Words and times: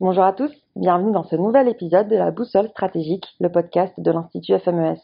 Bonjour 0.00 0.22
à 0.22 0.32
tous, 0.32 0.52
bienvenue 0.76 1.10
dans 1.10 1.24
ce 1.24 1.34
nouvel 1.34 1.66
épisode 1.66 2.06
de 2.06 2.14
la 2.14 2.30
Boussole 2.30 2.68
stratégique, 2.68 3.26
le 3.40 3.50
podcast 3.50 3.92
de 3.98 4.12
l'Institut 4.12 4.56
FMES. 4.56 5.00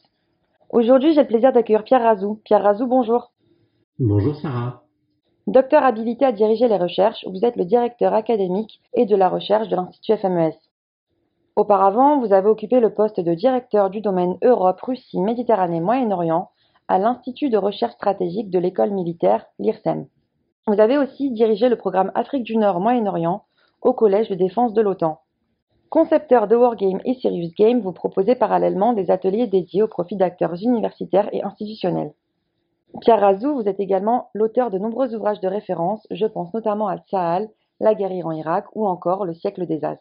Aujourd'hui, 0.71 1.15
j'ai 1.15 1.23
le 1.23 1.27
plaisir 1.27 1.53
d'accueillir 1.53 1.83
Pierre 1.83 2.05
Razou. 2.05 2.41
Pierre 2.45 2.63
Razou, 2.63 2.87
bonjour. 2.87 3.33
Bonjour 3.99 4.37
Sarah. 4.37 4.85
Docteur 5.49 5.83
habilité 5.83 6.25
à 6.25 6.31
diriger 6.31 6.69
les 6.69 6.77
recherches, 6.77 7.27
vous 7.27 7.45
êtes 7.45 7.57
le 7.57 7.65
directeur 7.65 8.15
académique 8.15 8.81
et 8.93 9.05
de 9.05 9.17
la 9.17 9.29
recherche 9.29 9.67
de 9.67 9.75
l'Institut 9.75 10.17
FMES. 10.17 10.55
Auparavant, 11.57 12.21
vous 12.21 12.33
avez 12.33 12.49
occupé 12.49 12.79
le 12.79 12.95
poste 12.95 13.19
de 13.19 13.35
directeur 13.35 13.91
du 13.91 14.01
domaine 14.01 14.39
Europe, 14.45 14.81
Russie, 14.81 15.21
Méditerranée, 15.21 15.81
Moyen-Orient 15.81 16.51
à 16.87 17.01
l'Institut 17.01 17.51
de 17.51 17.59
recherche 17.59 17.95
stratégique 17.95 18.49
de 18.49 18.61
l'école 18.61 18.93
militaire, 18.93 19.45
l'IRSEM. 19.59 20.07
Vous 20.69 20.79
avez 20.79 20.99
aussi 20.99 21.33
dirigé 21.33 21.69
le 21.69 21.77
programme 21.77 22.13
Afrique 22.15 22.45
du 22.45 22.57
Nord, 22.57 22.79
Moyen-Orient 22.79 23.43
au 23.85 23.93
Collège 23.93 24.31
de 24.31 24.35
défense 24.35 24.73
de 24.73 24.81
l'OTAN. 24.81 25.21
Concepteur 25.91 26.49
de 26.49 26.57
Wargame 26.57 27.01
et 27.05 27.15
Serious 27.15 27.53
Game, 27.57 27.81
vous 27.81 27.93
proposez 27.93 28.35
parallèlement 28.35 28.95
des 28.95 29.11
ateliers 29.11 29.47
dédiés 29.47 29.83
au 29.83 29.89
profit 29.89 30.17
d'acteurs 30.17 30.55
universitaires 30.55 31.29
et 31.33 31.45
institutionnels. 31.45 32.15
Pierre 33.03 33.21
Razou, 33.21 33.55
vous 33.55 33.69
êtes 33.69 33.81
également 33.81 34.31
l'auteur 34.33 34.71
de 34.71 34.79
nombreux 34.79 35.15
ouvrages 35.15 35.41
de 35.41 35.49
référence, 35.49 36.07
je 36.11 36.25
pense 36.25 36.53
notamment 36.55 36.89
à 36.89 36.97
Tsahal, 36.97 37.51
La 37.79 37.95
guerre 37.95 38.13
Iran-Irak 38.13 38.67
ou 38.75 38.87
encore 38.87 39.27
Le 39.27 39.35
siècle 39.35 39.67
des 39.67 39.85
As. 39.85 40.01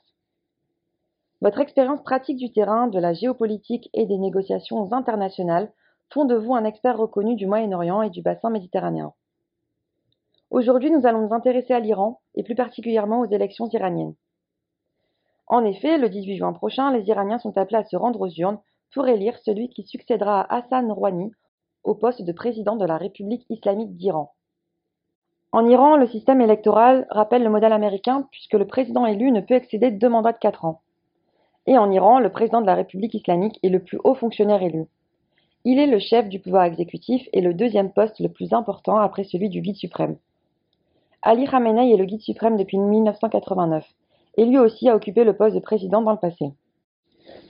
Votre 1.41 1.59
expérience 1.59 2.01
pratique 2.03 2.37
du 2.37 2.53
terrain, 2.53 2.87
de 2.87 2.99
la 2.99 3.11
géopolitique 3.11 3.89
et 3.93 4.05
des 4.05 4.17
négociations 4.17 4.93
internationales 4.93 5.73
font 6.09 6.23
de 6.23 6.35
vous 6.35 6.55
un 6.55 6.63
expert 6.63 6.97
reconnu 6.97 7.35
du 7.35 7.47
Moyen-Orient 7.47 8.01
et 8.01 8.09
du 8.09 8.21
bassin 8.21 8.49
méditerranéen. 8.49 9.13
Aujourd'hui, 10.53 10.91
nous 10.91 11.07
allons 11.07 11.25
nous 11.25 11.33
intéresser 11.33 11.73
à 11.73 11.79
l'Iran 11.79 12.21
et 12.35 12.43
plus 12.43 12.53
particulièrement 12.53 13.21
aux 13.21 13.25
élections 13.25 13.67
iraniennes. 13.69 14.13
En 15.47 15.65
effet, 15.65 15.97
le 15.97 16.09
18 16.09 16.37
juin 16.37 16.53
prochain, 16.53 16.91
les 16.93 17.07
Iraniens 17.07 17.39
sont 17.39 17.57
appelés 17.57 17.79
à 17.79 17.83
se 17.83 17.95
rendre 17.95 18.21
aux 18.21 18.29
urnes 18.29 18.59
pour 18.93 19.07
élire 19.07 19.35
celui 19.39 19.69
qui 19.69 19.81
succédera 19.81 20.41
à 20.41 20.57
Hassan 20.57 20.91
Rouhani 20.91 21.31
au 21.83 21.95
poste 21.95 22.21
de 22.21 22.31
président 22.31 22.75
de 22.75 22.85
la 22.85 22.97
République 22.97 23.47
islamique 23.49 23.97
d'Iran. 23.97 24.31
En 25.53 25.67
Iran, 25.67 25.97
le 25.97 26.05
système 26.05 26.39
électoral 26.39 27.07
rappelle 27.09 27.41
le 27.41 27.49
modèle 27.49 27.73
américain 27.73 28.27
puisque 28.29 28.53
le 28.53 28.67
président 28.67 29.07
élu 29.07 29.31
ne 29.31 29.41
peut 29.41 29.55
excéder 29.55 29.89
deux 29.89 30.09
mandats 30.09 30.33
de 30.33 30.37
quatre 30.37 30.65
ans. 30.65 30.81
Et 31.65 31.79
en 31.79 31.89
Iran, 31.89 32.19
le 32.19 32.31
président 32.31 32.61
de 32.61 32.67
la 32.67 32.75
République 32.75 33.15
islamique 33.15 33.57
est 33.63 33.69
le 33.69 33.79
plus 33.79 33.97
haut 34.03 34.13
fonctionnaire 34.13 34.61
élu. 34.61 34.85
Il 35.65 35.79
est 35.79 35.87
le 35.87 35.97
chef 35.97 36.29
du 36.29 36.39
pouvoir 36.39 36.65
exécutif 36.65 37.27
et 37.33 37.41
le 37.41 37.55
deuxième 37.55 37.91
poste 37.91 38.19
le 38.19 38.29
plus 38.29 38.53
important 38.53 38.99
après 38.99 39.23
celui 39.23 39.49
du 39.49 39.61
guide 39.61 39.77
suprême. 39.77 40.17
Ali 41.25 41.47
Khamenei 41.47 41.93
est 41.93 41.97
le 41.97 42.03
guide 42.03 42.19
suprême 42.19 42.57
depuis 42.57 42.77
1989 42.77 43.85
et 44.35 44.45
lui 44.45 44.59
aussi 44.59 44.89
a 44.89 44.95
occupé 44.95 45.23
le 45.23 45.37
poste 45.37 45.55
de 45.55 45.61
président 45.61 46.01
dans 46.01 46.11
le 46.11 46.17
passé. 46.17 46.51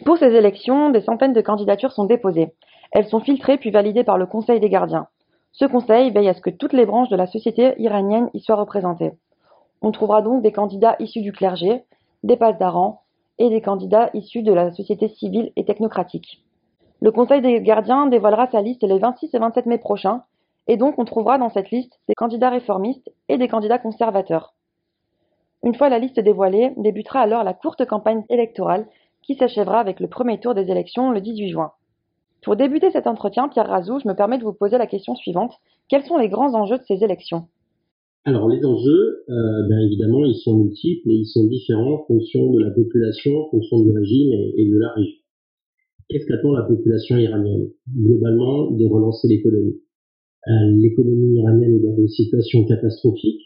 Pour 0.06 0.18
ces 0.18 0.36
élections, 0.36 0.92
des 0.92 1.02
centaines 1.02 1.34
de 1.34 1.42
candidatures 1.42 1.92
sont 1.92 2.06
déposées. 2.06 2.54
Elles 2.92 3.08
sont 3.08 3.20
filtrées 3.20 3.58
puis 3.58 3.72
validées 3.72 4.04
par 4.04 4.20
le 4.20 4.28
Conseil 4.28 4.60
des 4.60 4.70
gardiens. 4.70 5.08
Ce 5.54 5.66
conseil 5.66 6.12
veille 6.12 6.30
à 6.30 6.36
ce 6.36 6.42
que 6.42 6.52
toutes 6.52 6.74
les 6.74 6.86
branches 6.86 7.10
de 7.10 7.16
la 7.16 7.26
société 7.26 7.74
iranienne 7.80 8.30
y 8.36 8.42
soient 8.42 8.58
représentées. 8.58 9.14
On 9.82 9.92
trouvera 9.92 10.22
donc 10.22 10.44
des 10.44 10.52
candidats 10.52 10.96
issus 11.00 11.22
du 11.22 11.32
clergé, 11.32 11.84
des 12.22 12.38
passes 12.38 12.62
et 13.40 13.50
des 13.50 13.62
candidats 13.62 14.12
issus 14.14 14.44
de 14.44 14.54
la 14.54 14.72
société 14.72 15.08
civile 15.08 15.52
et 15.56 15.66
technocratique. 15.66 16.44
Le 17.02 17.12
Conseil 17.12 17.42
des 17.42 17.60
gardiens 17.62 18.06
dévoilera 18.06 18.48
sa 18.52 18.62
liste 18.62 18.84
les 18.84 19.00
26 19.00 19.34
et 19.34 19.40
27 19.40 19.66
mai 19.66 19.80
prochains 19.80 20.24
et 20.68 20.78
donc 20.78 20.98
on 20.98 21.06
trouvera 21.06 21.38
dans 21.38 21.50
cette 21.50 21.72
liste 21.72 22.00
des 22.08 22.16
candidats 22.16 22.50
réformistes 22.50 23.12
et 23.30 23.38
des 23.38 23.48
candidats 23.48 23.80
conservateurs. 23.80 24.54
Une 25.64 25.76
fois 25.76 25.90
la 25.90 26.00
liste 26.00 26.20
dévoilée, 26.20 26.74
débutera 26.78 27.22
alors 27.22 27.44
la 27.44 27.54
courte 27.54 27.86
campagne 27.86 28.24
électorale 28.30 28.88
qui 29.22 29.36
s'achèvera 29.36 29.80
avec 29.80 30.00
le 30.00 30.08
premier 30.08 30.40
tour 30.40 30.54
des 30.54 30.70
élections 30.70 31.12
le 31.12 31.22
18 31.22 31.50
juin. 31.50 31.72
Pour 32.44 32.58
débuter 32.58 32.92
cet 32.92 33.08
entretien, 33.08 33.48
Pierre 33.48 33.70
Razou, 33.70 34.00
je 34.00 34.08
me 34.08 34.16
permets 34.16 34.38
de 34.38 34.44
vous 34.44 34.54
poser 34.54 34.78
la 34.78 34.88
question 34.88 35.16
suivante. 35.16 35.54
Quels 35.88 36.04
sont 36.04 36.18
les 36.18 36.28
grands 36.28 36.54
enjeux 36.54 36.78
de 36.78 36.84
ces 36.84 37.04
élections? 37.04 37.48
Alors 38.26 38.50
les 38.50 38.66
enjeux, 38.66 39.24
euh, 39.30 39.68
bien 39.68 39.80
évidemment, 39.80 40.26
ils 40.26 40.36
sont 40.36 40.58
multiples 40.58 41.10
et 41.10 41.16
ils 41.16 41.26
sont 41.26 41.46
différents 41.46 41.96
en 41.96 42.06
fonction 42.06 42.52
de 42.52 42.60
la 42.60 42.72
population, 42.72 43.32
en 43.32 43.50
fonction 43.50 43.80
du 43.82 43.92
régime 43.92 44.34
et, 44.34 44.62
et 44.62 44.70
de 44.70 44.78
la 44.78 44.90
région. 44.90 45.18
Qu'est-ce 46.10 46.26
qu'attend 46.26 46.52
la 46.52 46.64
population 46.64 47.18
iranienne? 47.18 47.70
Globalement, 47.98 48.72
de 48.72 48.86
relancer 48.86 49.28
l'économie. 49.28 49.82
Euh, 50.48 50.52
l'économie 50.76 51.40
iranienne 51.40 51.76
est 51.76 51.84
dans 51.84 51.96
une 51.96 52.10
situation 52.10 52.66
catastrophique 52.66 53.42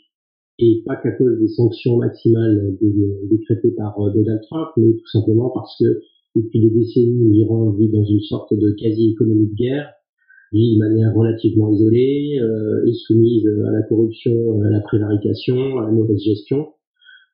et 0.57 0.81
pas 0.83 0.95
qu'à 0.95 1.11
cause 1.11 1.37
des 1.39 1.47
sanctions 1.47 1.97
maximales 1.97 2.75
décrétées 3.29 3.71
par 3.77 3.99
euh, 3.99 4.11
Donald 4.11 4.41
Trump, 4.49 4.69
mais 4.77 4.93
tout 4.93 5.07
simplement 5.11 5.51
parce 5.53 5.77
que 5.79 6.01
depuis 6.35 6.59
des 6.59 6.71
décennies, 6.71 7.29
l'Iran 7.31 7.71
vit 7.71 7.89
dans 7.89 8.03
une 8.03 8.21
sorte 8.21 8.51
de 8.53 8.71
quasi-économie 8.79 9.49
de 9.49 9.55
guerre, 9.55 9.91
vit 10.53 10.75
de 10.75 10.79
manière 10.79 11.13
relativement 11.13 11.71
isolée, 11.71 12.39
euh, 12.41 12.87
est 12.87 12.93
soumise 13.05 13.45
à 13.67 13.71
la 13.71 13.83
corruption, 13.83 14.61
à 14.61 14.69
la 14.71 14.79
prévarication, 14.79 15.77
à 15.77 15.85
la 15.85 15.91
mauvaise 15.91 16.23
gestion. 16.23 16.69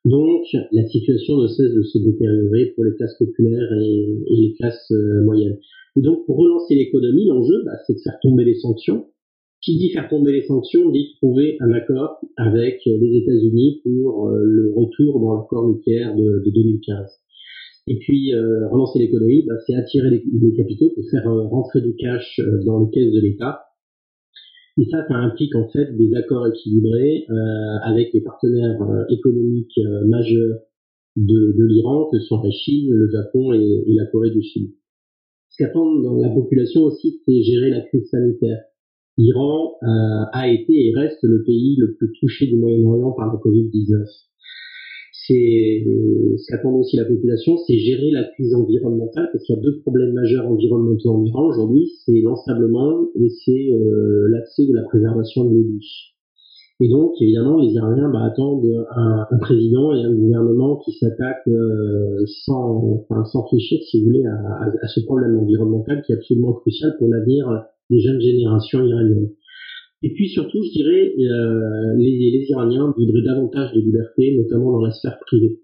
Donc, 0.03 0.43
la 0.73 0.85
situation 0.87 1.37
ne 1.37 1.47
cesse 1.47 1.73
de 1.73 1.83
se 1.83 1.97
détériorer 1.99 2.73
pour 2.75 2.83
les 2.83 2.93
classes 2.95 3.17
populaires 3.17 3.71
et, 3.81 4.17
les 4.29 4.53
classes 4.59 4.91
moyennes. 5.23 5.57
Et 5.95 6.01
donc, 6.01 6.25
pour 6.25 6.35
relancer 6.35 6.75
l'économie, 6.75 7.27
l'enjeu, 7.27 7.63
bah, 7.63 7.77
c'est 7.87 7.93
de 7.93 7.99
faire 7.99 8.19
tomber 8.21 8.43
les 8.43 8.55
sanctions, 8.55 9.05
qui 9.63 9.77
dit 9.77 9.91
faire 9.91 10.09
tomber 10.09 10.33
les 10.33 10.43
sanctions 10.43 10.89
dit 10.89 11.15
trouver 11.21 11.57
un 11.61 11.71
accord 11.71 12.19
avec 12.35 12.81
les 12.85 13.17
États-Unis 13.17 13.81
pour 13.83 14.27
euh, 14.27 14.43
le 14.43 14.73
retour 14.75 15.21
dans 15.21 15.35
l'accord 15.35 15.67
nucléaire 15.67 16.15
de, 16.15 16.43
2015. 16.45 17.09
Et 17.87 17.97
puis 17.97 18.33
euh, 18.33 18.67
relancer 18.69 18.99
l'économie, 18.99 19.45
bah, 19.47 19.55
c'est 19.65 19.75
attirer 19.75 20.09
les, 20.09 20.53
capitaux 20.55 20.89
pour 20.93 21.09
faire 21.09 21.27
euh, 21.27 21.47
rentrer 21.47 21.81
du 21.81 21.95
cash 21.95 22.41
dans 22.65 22.83
les 22.83 22.89
caisses 22.91 23.13
de 23.13 23.21
l'État. 23.21 23.61
Et 24.77 24.85
ça, 24.85 25.05
ça 25.07 25.15
implique 25.15 25.55
en 25.55 25.69
fait 25.69 25.95
des 25.95 26.13
accords 26.15 26.47
équilibrés 26.47 27.27
avec 27.83 28.11
les 28.11 28.21
partenaires 28.21 29.05
économiques 29.09 29.79
majeurs 30.07 30.61
de, 31.15 31.55
de 31.55 31.65
l'Iran, 31.67 32.09
que 32.11 32.19
sont 32.21 32.41
la 32.41 32.49
Chine, 32.49 32.91
le 32.91 33.07
Japon 33.11 33.53
et, 33.53 33.83
et 33.85 33.93
la 33.93 34.07
Corée 34.07 34.31
du 34.31 34.41
Sud. 34.41 34.71
Ce 35.49 35.63
qu'attend 35.63 35.85
dans 35.97 36.15
la 36.15 36.29
population 36.29 36.81
aussi, 36.85 37.21
c'est 37.23 37.43
gérer 37.43 37.69
la 37.69 37.81
crise 37.81 38.09
sanitaire 38.09 38.63
l'Iran 39.17 39.75
euh, 39.83 40.25
a 40.31 40.47
été 40.49 40.87
et 40.87 40.93
reste 40.95 41.19
le 41.23 41.43
pays 41.43 41.75
le 41.77 41.93
plus 41.93 42.11
touché 42.19 42.47
du 42.47 42.57
Moyen-Orient 42.57 43.11
par 43.11 43.31
le 43.31 43.37
Covid-19. 43.39 44.05
C'est 45.25 45.85
ce 46.37 46.51
qu'attend 46.51 46.73
aussi 46.73 46.97
la 46.97 47.05
population, 47.05 47.57
c'est 47.65 47.77
gérer 47.77 48.11
la 48.11 48.25
crise 48.25 48.53
environnementale, 48.55 49.29
parce 49.31 49.45
qu'il 49.45 49.55
y 49.55 49.59
a 49.59 49.61
deux 49.61 49.79
problèmes 49.79 50.11
majeurs 50.11 50.47
environnementaux 50.47 51.11
en 51.11 51.23
Iran 51.23 51.47
aujourd'hui, 51.47 51.91
c'est 52.05 52.19
l'ensablement 52.21 53.07
et 53.15 53.29
c'est 53.29 53.71
euh, 53.71 54.27
l'accès 54.29 54.65
de 54.65 54.73
la 54.73 54.83
préservation 54.83 55.45
de 55.45 55.55
l'eau 55.55 55.63
douce. 55.63 56.13
Et 56.81 56.89
donc, 56.89 57.13
évidemment, 57.21 57.61
les 57.61 57.71
Iraniens 57.71 58.09
bah, 58.09 58.25
attendent 58.25 58.65
un, 58.95 59.25
un, 59.29 59.37
président 59.37 59.93
et 59.95 60.03
un 60.03 60.13
gouvernement 60.13 60.77
qui 60.83 60.91
s'attaque 60.91 61.47
euh, 61.47 62.25
sans, 62.45 63.05
enfin, 63.07 63.23
sans 63.23 63.43
réfléchir, 63.43 63.79
si 63.83 63.99
vous 63.99 64.07
voulez, 64.07 64.25
à, 64.25 64.65
à, 64.81 64.87
ce 64.87 64.99
problème 65.05 65.37
environnemental 65.37 66.01
qui 66.01 66.11
est 66.11 66.15
absolument 66.15 66.51
crucial 66.53 66.95
pour 66.97 67.07
l'avenir 67.07 67.47
des 67.93 67.99
jeunes 67.99 68.21
générations 68.21 68.85
iraniennes. 68.85 69.29
Et 70.03 70.11
puis 70.11 70.27
surtout, 70.27 70.61
je 70.61 70.71
dirais, 70.71 71.13
euh, 71.17 71.95
les, 71.97 72.31
les, 72.31 72.45
Iraniens 72.49 72.93
voudraient 72.97 73.23
davantage 73.23 73.73
de 73.73 73.79
liberté, 73.79 74.35
notamment 74.37 74.73
dans 74.73 74.81
la 74.81 74.91
sphère 74.91 75.17
privée. 75.25 75.61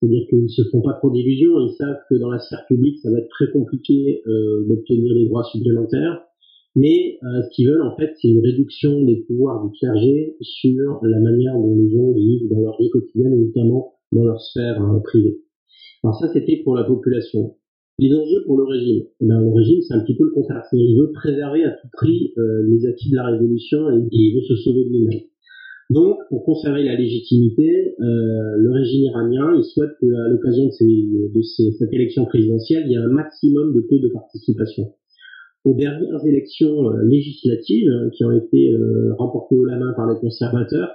C'est-à-dire 0.00 0.26
qu'ils 0.28 0.42
ne 0.42 0.48
se 0.48 0.62
font 0.72 0.80
pas 0.80 0.94
trop 0.94 1.10
d'illusions, 1.10 1.60
ils 1.60 1.74
savent 1.78 2.00
que 2.08 2.16
dans 2.16 2.30
la 2.30 2.40
sphère 2.40 2.64
publique, 2.66 2.98
ça 2.98 3.10
va 3.12 3.18
être 3.18 3.28
très 3.28 3.50
compliqué 3.52 4.22
euh, 4.26 4.66
d'obtenir 4.66 5.14
des 5.14 5.26
droits 5.26 5.44
supplémentaires. 5.44 6.24
Mais 6.74 7.18
euh, 7.22 7.42
ce 7.42 7.54
qu'ils 7.54 7.68
veulent, 7.68 7.82
en 7.82 7.96
fait, 7.96 8.12
c'est 8.20 8.28
une 8.28 8.42
réduction 8.42 9.04
des 9.04 9.24
pouvoirs 9.26 9.64
du 9.64 9.70
clergé 9.78 10.36
sur 10.40 10.98
la 11.02 11.20
manière 11.20 11.54
dont 11.54 11.76
les 11.76 11.90
gens 11.90 12.12
vivent 12.12 12.48
dans 12.50 12.60
leur 12.60 12.76
vie 12.80 12.90
quotidienne, 12.90 13.40
notamment 13.40 13.94
dans 14.10 14.24
leur 14.24 14.40
sphère 14.40 14.82
privée. 15.04 15.38
Alors 16.02 16.16
ça, 16.16 16.28
c'était 16.32 16.56
pour 16.64 16.74
la 16.74 16.84
population. 16.84 17.54
Les 18.00 18.14
enjeux 18.14 18.42
pour 18.46 18.56
le 18.56 18.64
régime. 18.64 19.04
Ben, 19.20 19.42
le 19.42 19.52
régime, 19.52 19.82
c'est 19.82 19.92
un 19.92 20.00
petit 20.00 20.16
peu 20.16 20.24
le 20.24 20.30
contraire. 20.30 20.64
Il 20.72 20.98
veut 20.98 21.12
préserver 21.12 21.64
à 21.64 21.72
tout 21.72 21.88
prix 21.92 22.32
euh, 22.38 22.66
les 22.66 22.86
acquis 22.86 23.10
de 23.10 23.16
la 23.16 23.26
révolution 23.26 23.90
et, 23.90 24.08
il 24.10 24.34
veut 24.36 24.40
se 24.40 24.56
sauver 24.56 24.84
de 24.84 24.88
lui-même. 24.88 25.20
Donc, 25.90 26.16
pour 26.30 26.44
conserver 26.44 26.82
la 26.84 26.96
légitimité, 26.96 27.94
euh, 28.00 28.56
le 28.56 28.70
régime 28.72 29.02
iranien, 29.02 29.52
il 29.54 29.64
souhaite 29.64 29.90
qu'à 30.00 30.28
l'occasion 30.30 30.68
de, 30.68 31.34
de 31.34 31.42
cette 31.42 31.92
élection 31.92 32.24
présidentielle, 32.24 32.84
il 32.86 32.92
y 32.92 32.94
ait 32.94 33.04
un 33.04 33.08
maximum 33.08 33.74
de 33.74 33.82
taux 33.82 33.98
de 33.98 34.08
participation. 34.08 34.94
Aux 35.66 35.74
dernières 35.74 36.24
élections 36.24 36.90
euh, 36.90 37.02
législatives 37.04 37.90
hein, 37.90 38.08
qui 38.14 38.24
ont 38.24 38.32
été 38.32 38.74
remportées 39.18 39.58
au 39.58 39.66
la 39.66 39.76
main 39.76 39.92
par 39.94 40.10
les 40.10 40.18
conservateurs, 40.18 40.88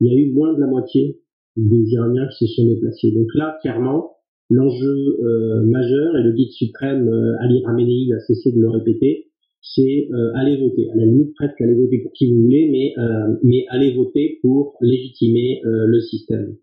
il 0.00 0.06
y 0.06 0.10
a 0.14 0.20
eu 0.20 0.30
moins 0.32 0.54
de 0.54 0.60
la 0.60 0.68
moitié 0.68 1.18
des 1.56 1.90
Iraniens 1.94 2.28
qui 2.28 2.46
se 2.46 2.54
sont 2.54 2.68
déplacés. 2.68 3.10
Donc 3.10 3.26
là, 3.34 3.58
clairement, 3.60 4.13
L'enjeu 4.50 5.18
euh, 5.22 5.62
majeur, 5.64 6.16
et 6.18 6.22
le 6.22 6.32
guide 6.32 6.50
suprême 6.50 7.08
euh, 7.08 7.36
Ali 7.40 7.62
Khamenei 7.62 8.12
a 8.12 8.20
cessé 8.20 8.52
de 8.52 8.60
le 8.60 8.68
répéter, 8.68 9.28
c'est 9.62 10.08
euh, 10.12 10.32
aller 10.34 10.58
voter. 10.58 10.90
À 10.90 10.96
la 10.96 11.06
limite, 11.06 11.34
presque 11.34 11.58
aller 11.62 11.74
voter 11.74 12.00
pour 12.00 12.12
qui 12.12 12.30
vous 12.30 12.42
voulez, 12.42 12.68
mais, 12.70 12.94
mais 13.42 13.64
aller 13.70 13.94
voter 13.94 14.38
pour 14.42 14.76
légitimer 14.82 15.62
le 15.64 16.00
système. 16.00 16.56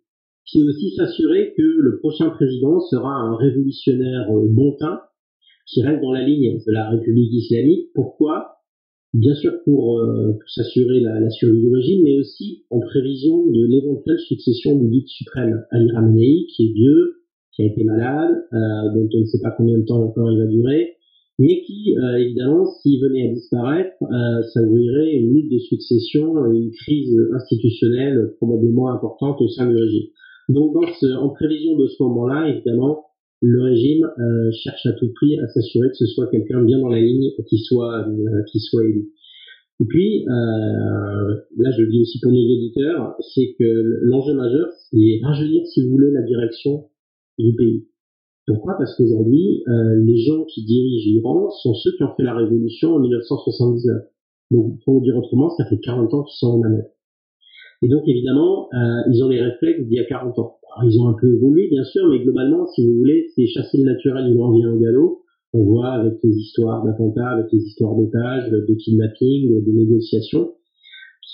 c'est 0.45 0.61
aussi 0.61 0.91
s'assurer 0.91 1.53
que 1.57 1.63
le 1.63 1.97
prochain 1.97 2.29
président 2.29 2.79
sera 2.79 3.11
un 3.11 3.35
révolutionnaire 3.37 4.27
bon 4.49 4.75
teint 4.77 4.99
qui 5.65 5.81
reste 5.81 6.01
dans 6.01 6.11
la 6.11 6.23
ligne 6.23 6.59
de 6.65 6.71
la 6.71 6.89
République 6.91 7.33
islamique. 7.33 7.87
Pourquoi? 7.95 8.57
Bien 9.15 9.33
sûr 9.33 9.53
pour, 9.65 9.99
s'assurer 10.47 10.99
la, 10.99 11.29
survie 11.31 11.61
du 11.61 11.73
régime, 11.73 12.03
mais 12.03 12.19
aussi 12.19 12.65
en 12.69 12.79
prévision 12.79 13.47
de 13.47 13.65
l'éventuelle 13.67 14.19
succession 14.19 14.77
du 14.77 14.89
guide 14.89 15.07
suprême, 15.07 15.63
Ali 15.71 15.87
Khamenei, 15.87 16.45
qui 16.55 16.67
est 16.67 16.73
vieux, 16.73 17.20
qui 17.53 17.63
a 17.63 17.65
été 17.65 17.83
malade, 17.83 18.31
euh, 18.53 18.57
dont 18.95 19.09
on 19.13 19.19
ne 19.19 19.25
sait 19.25 19.42
pas 19.42 19.51
combien 19.51 19.77
de 19.77 19.86
temps 19.86 20.03
encore 20.03 20.31
il 20.31 20.39
va 20.39 20.45
durer, 20.45 20.95
mais 21.39 21.62
qui, 21.62 21.95
euh, 21.98 22.18
évidemment, 22.18 22.65
s'il 22.65 23.01
venait 23.01 23.30
à 23.30 23.33
disparaître, 23.33 23.95
euh, 24.03 24.42
ça 24.53 24.62
ouvrirait 24.62 25.13
une 25.15 25.33
lutte 25.33 25.51
de 25.51 25.59
succession, 25.59 26.45
une 26.51 26.71
crise 26.71 27.15
institutionnelle 27.33 28.33
probablement 28.38 28.92
importante 28.92 29.42
au 29.42 29.48
sein 29.48 29.68
du 29.68 29.75
régime. 29.75 30.07
Donc, 30.50 30.74
dans 30.74 30.88
ce, 31.00 31.15
en 31.15 31.30
prévision 31.30 31.77
de 31.77 31.88
ce 31.88 32.03
moment-là, 32.03 32.50
évidemment, 32.50 33.06
le 33.42 33.63
régime 33.63 34.06
euh, 34.06 34.51
cherche 34.51 34.86
à 34.86 34.94
tout 34.94 35.12
prix 35.15 35.39
à 35.39 35.48
s'assurer 35.48 35.89
que 35.89 35.95
ce 35.95 36.06
soit 36.06 36.27
quelqu'un 36.27 36.63
bien 36.63 36.80
dans 36.80 36.89
la 36.89 37.00
ligne 37.00 37.31
qui 37.50 37.57
soit 37.57 38.07
euh, 38.07 38.44
qui 38.51 38.59
soit 38.59 38.83
élu. 38.83 39.09
Et 39.80 39.86
puis, 39.86 40.25
euh, 40.27 41.36
là, 41.57 41.71
je 41.75 41.81
le 41.81 41.89
dis 41.89 42.01
aussi 42.01 42.19
pour 42.19 42.31
nos 42.31 42.38
éditeurs, 42.38 43.15
c'est 43.33 43.56
que 43.57 44.00
l'enjeu 44.03 44.36
majeur, 44.36 44.68
c'est 44.92 45.19
rajeunir, 45.24 45.65
si 45.65 45.81
vous 45.81 45.89
voulez, 45.89 46.12
la 46.12 46.21
direction 46.21 46.86
du 47.37 47.55
pays. 47.55 47.87
Pourquoi? 48.47 48.75
Parce 48.77 48.95
qu'aujourd'hui, 48.95 49.63
euh, 49.67 50.01
les 50.03 50.17
gens 50.17 50.45
qui 50.45 50.63
dirigent 50.65 51.05
l'Iran 51.05 51.49
sont 51.61 51.73
ceux 51.73 51.91
qui 51.95 52.03
ont 52.03 52.13
fait 52.15 52.23
la 52.23 52.35
révolution 52.35 52.95
en 52.95 52.99
1979. 52.99 54.03
Donc, 54.51 54.79
pour 54.83 54.95
le 54.95 55.01
dire 55.01 55.15
autrement, 55.15 55.49
ça 55.49 55.65
fait 55.65 55.79
40 55.79 56.13
ans 56.13 56.23
qu'ils 56.23 56.37
sont 56.37 56.47
en 56.47 56.57
manette. 56.57 56.91
Et 57.83 57.87
donc, 57.87 58.03
évidemment, 58.07 58.67
euh, 58.73 59.09
ils 59.11 59.23
ont 59.23 59.29
les 59.29 59.41
réflexes 59.41 59.87
d'il 59.87 59.97
y 59.97 59.99
a 59.99 60.05
40 60.05 60.37
ans. 60.39 60.57
ils 60.83 60.99
ont 60.99 61.07
un 61.07 61.15
peu 61.19 61.33
évolué, 61.33 61.67
bien 61.69 61.83
sûr, 61.83 62.07
mais 62.09 62.19
globalement, 62.19 62.67
si 62.67 62.85
vous 62.85 62.97
voulez, 62.97 63.27
c'est 63.35 63.45
chasser 63.47 63.77
le 63.77 63.85
naturel, 63.85 64.25
ils 64.27 64.37
vont 64.37 64.47
au 64.47 64.79
galop. 64.79 65.23
On 65.53 65.63
voit 65.63 65.89
avec 65.89 66.13
les 66.23 66.35
histoires 66.35 66.83
d'attentats, 66.83 67.29
avec 67.29 67.51
les 67.51 67.59
histoires 67.59 67.95
d'otages, 67.95 68.49
de 68.49 68.73
kidnapping, 68.75 69.65
de 69.65 69.71
négociations, 69.71 70.53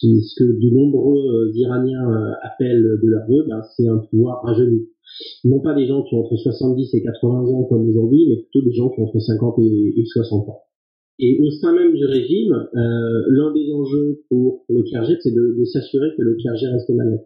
ce 0.01 0.35
que 0.37 0.43
de 0.43 0.75
nombreux 0.75 1.51
Iraniens 1.55 2.09
euh, 2.09 2.31
appellent 2.43 2.99
de 3.01 3.07
leur 3.09 3.27
vœu, 3.27 3.45
ben, 3.47 3.61
c'est 3.75 3.87
un 3.87 3.97
pouvoir 4.09 4.43
rajeuni 4.43 4.87
non 5.43 5.59
pas 5.59 5.73
des 5.73 5.87
gens 5.87 6.03
qui 6.03 6.15
ont 6.15 6.19
entre 6.19 6.35
70 6.35 6.93
et 6.93 7.01
80 7.01 7.45
ans 7.47 7.63
comme 7.65 7.87
aujourd'hui, 7.87 8.27
mais 8.29 8.37
plutôt 8.37 8.65
des 8.65 8.73
gens 8.73 8.89
qui 8.89 8.99
ont 8.99 9.05
entre 9.05 9.19
50 9.19 9.59
et, 9.59 10.03
60 10.05 10.49
ans. 10.49 10.61
Et 11.19 11.39
au 11.41 11.49
sein 11.49 11.73
même 11.73 11.93
du 11.93 12.05
régime, 12.05 12.53
euh, 12.53 13.23
l'un 13.29 13.51
des 13.53 13.71
enjeux 13.73 14.21
pour 14.29 14.65
le 14.69 14.83
clergé, 14.83 15.15
c'est 15.21 15.31
de, 15.33 15.63
s'assurer 15.65 16.09
que 16.15 16.21
le 16.21 16.35
clergé 16.35 16.67
reste 16.67 16.89
malade. 16.89 17.25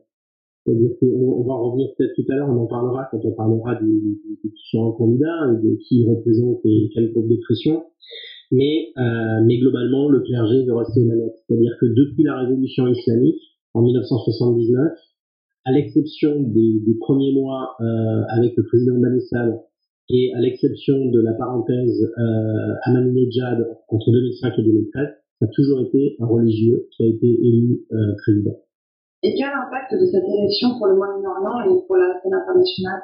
C'est-à-dire 0.63 0.91
qu'on 0.99 1.07
on 1.07 1.43
va 1.43 1.55
revenir 1.55 1.89
peut-être 1.97 2.13
tout 2.15 2.25
à 2.29 2.35
l'heure, 2.35 2.47
on 2.49 2.61
en 2.61 2.67
parlera 2.67 3.07
quand 3.11 3.19
on 3.25 3.31
parlera 3.31 3.75
des, 3.81 4.01
différents 4.43 4.93
candidats, 4.93 5.51
de 5.61 5.75
qui 5.87 6.01
ils 6.01 6.09
représentent 6.09 6.61
et 6.65 6.89
quel 6.93 7.11
groupe 7.11 7.27
de 7.27 7.37
pression. 7.43 7.83
Mais, 8.51 8.91
euh, 8.97 9.43
mais 9.45 9.57
globalement, 9.59 10.09
le 10.09 10.19
clergé 10.21 10.65
veut 10.65 10.75
rester 10.75 11.03
malade. 11.05 11.31
C'est-à-dire 11.47 11.71
que 11.79 11.85
depuis 11.85 12.23
la 12.23 12.37
révolution 12.39 12.87
islamique, 12.87 13.41
en 13.73 13.81
1979, 13.81 14.91
à 15.65 15.71
l'exception 15.71 16.41
des, 16.41 16.81
des, 16.85 16.95
premiers 16.99 17.33
mois 17.33 17.75
euh, 17.79 18.23
avec 18.35 18.57
le 18.57 18.63
président 18.63 18.97
Banissal 18.99 19.61
et 20.09 20.33
à 20.35 20.39
l'exception 20.39 21.05
de 21.05 21.21
la 21.21 21.33
parenthèse 21.33 22.03
euh, 22.17 22.73
Ahmadinejad 22.83 23.65
entre 23.87 24.11
2005 24.11 24.53
et 24.57 24.63
2013, 24.63 25.07
ça 25.39 25.45
a 25.45 25.49
toujours 25.53 25.81
été 25.81 26.17
un 26.19 26.25
religieux 26.25 26.87
qui 26.91 27.03
a 27.03 27.07
été 27.07 27.27
élu 27.27 27.85
euh, 27.91 27.95
président. 28.23 28.57
Et 29.23 29.35
quel 29.37 29.49
impact 29.49 29.93
de 29.93 30.05
cette 30.05 30.25
élection 30.25 30.77
pour 30.77 30.87
le 30.87 30.95
Moyen-Orient 30.95 31.61
et 31.69 31.85
pour 31.85 31.95
la 31.95 32.19
scène 32.21 32.33
internationale? 32.33 33.01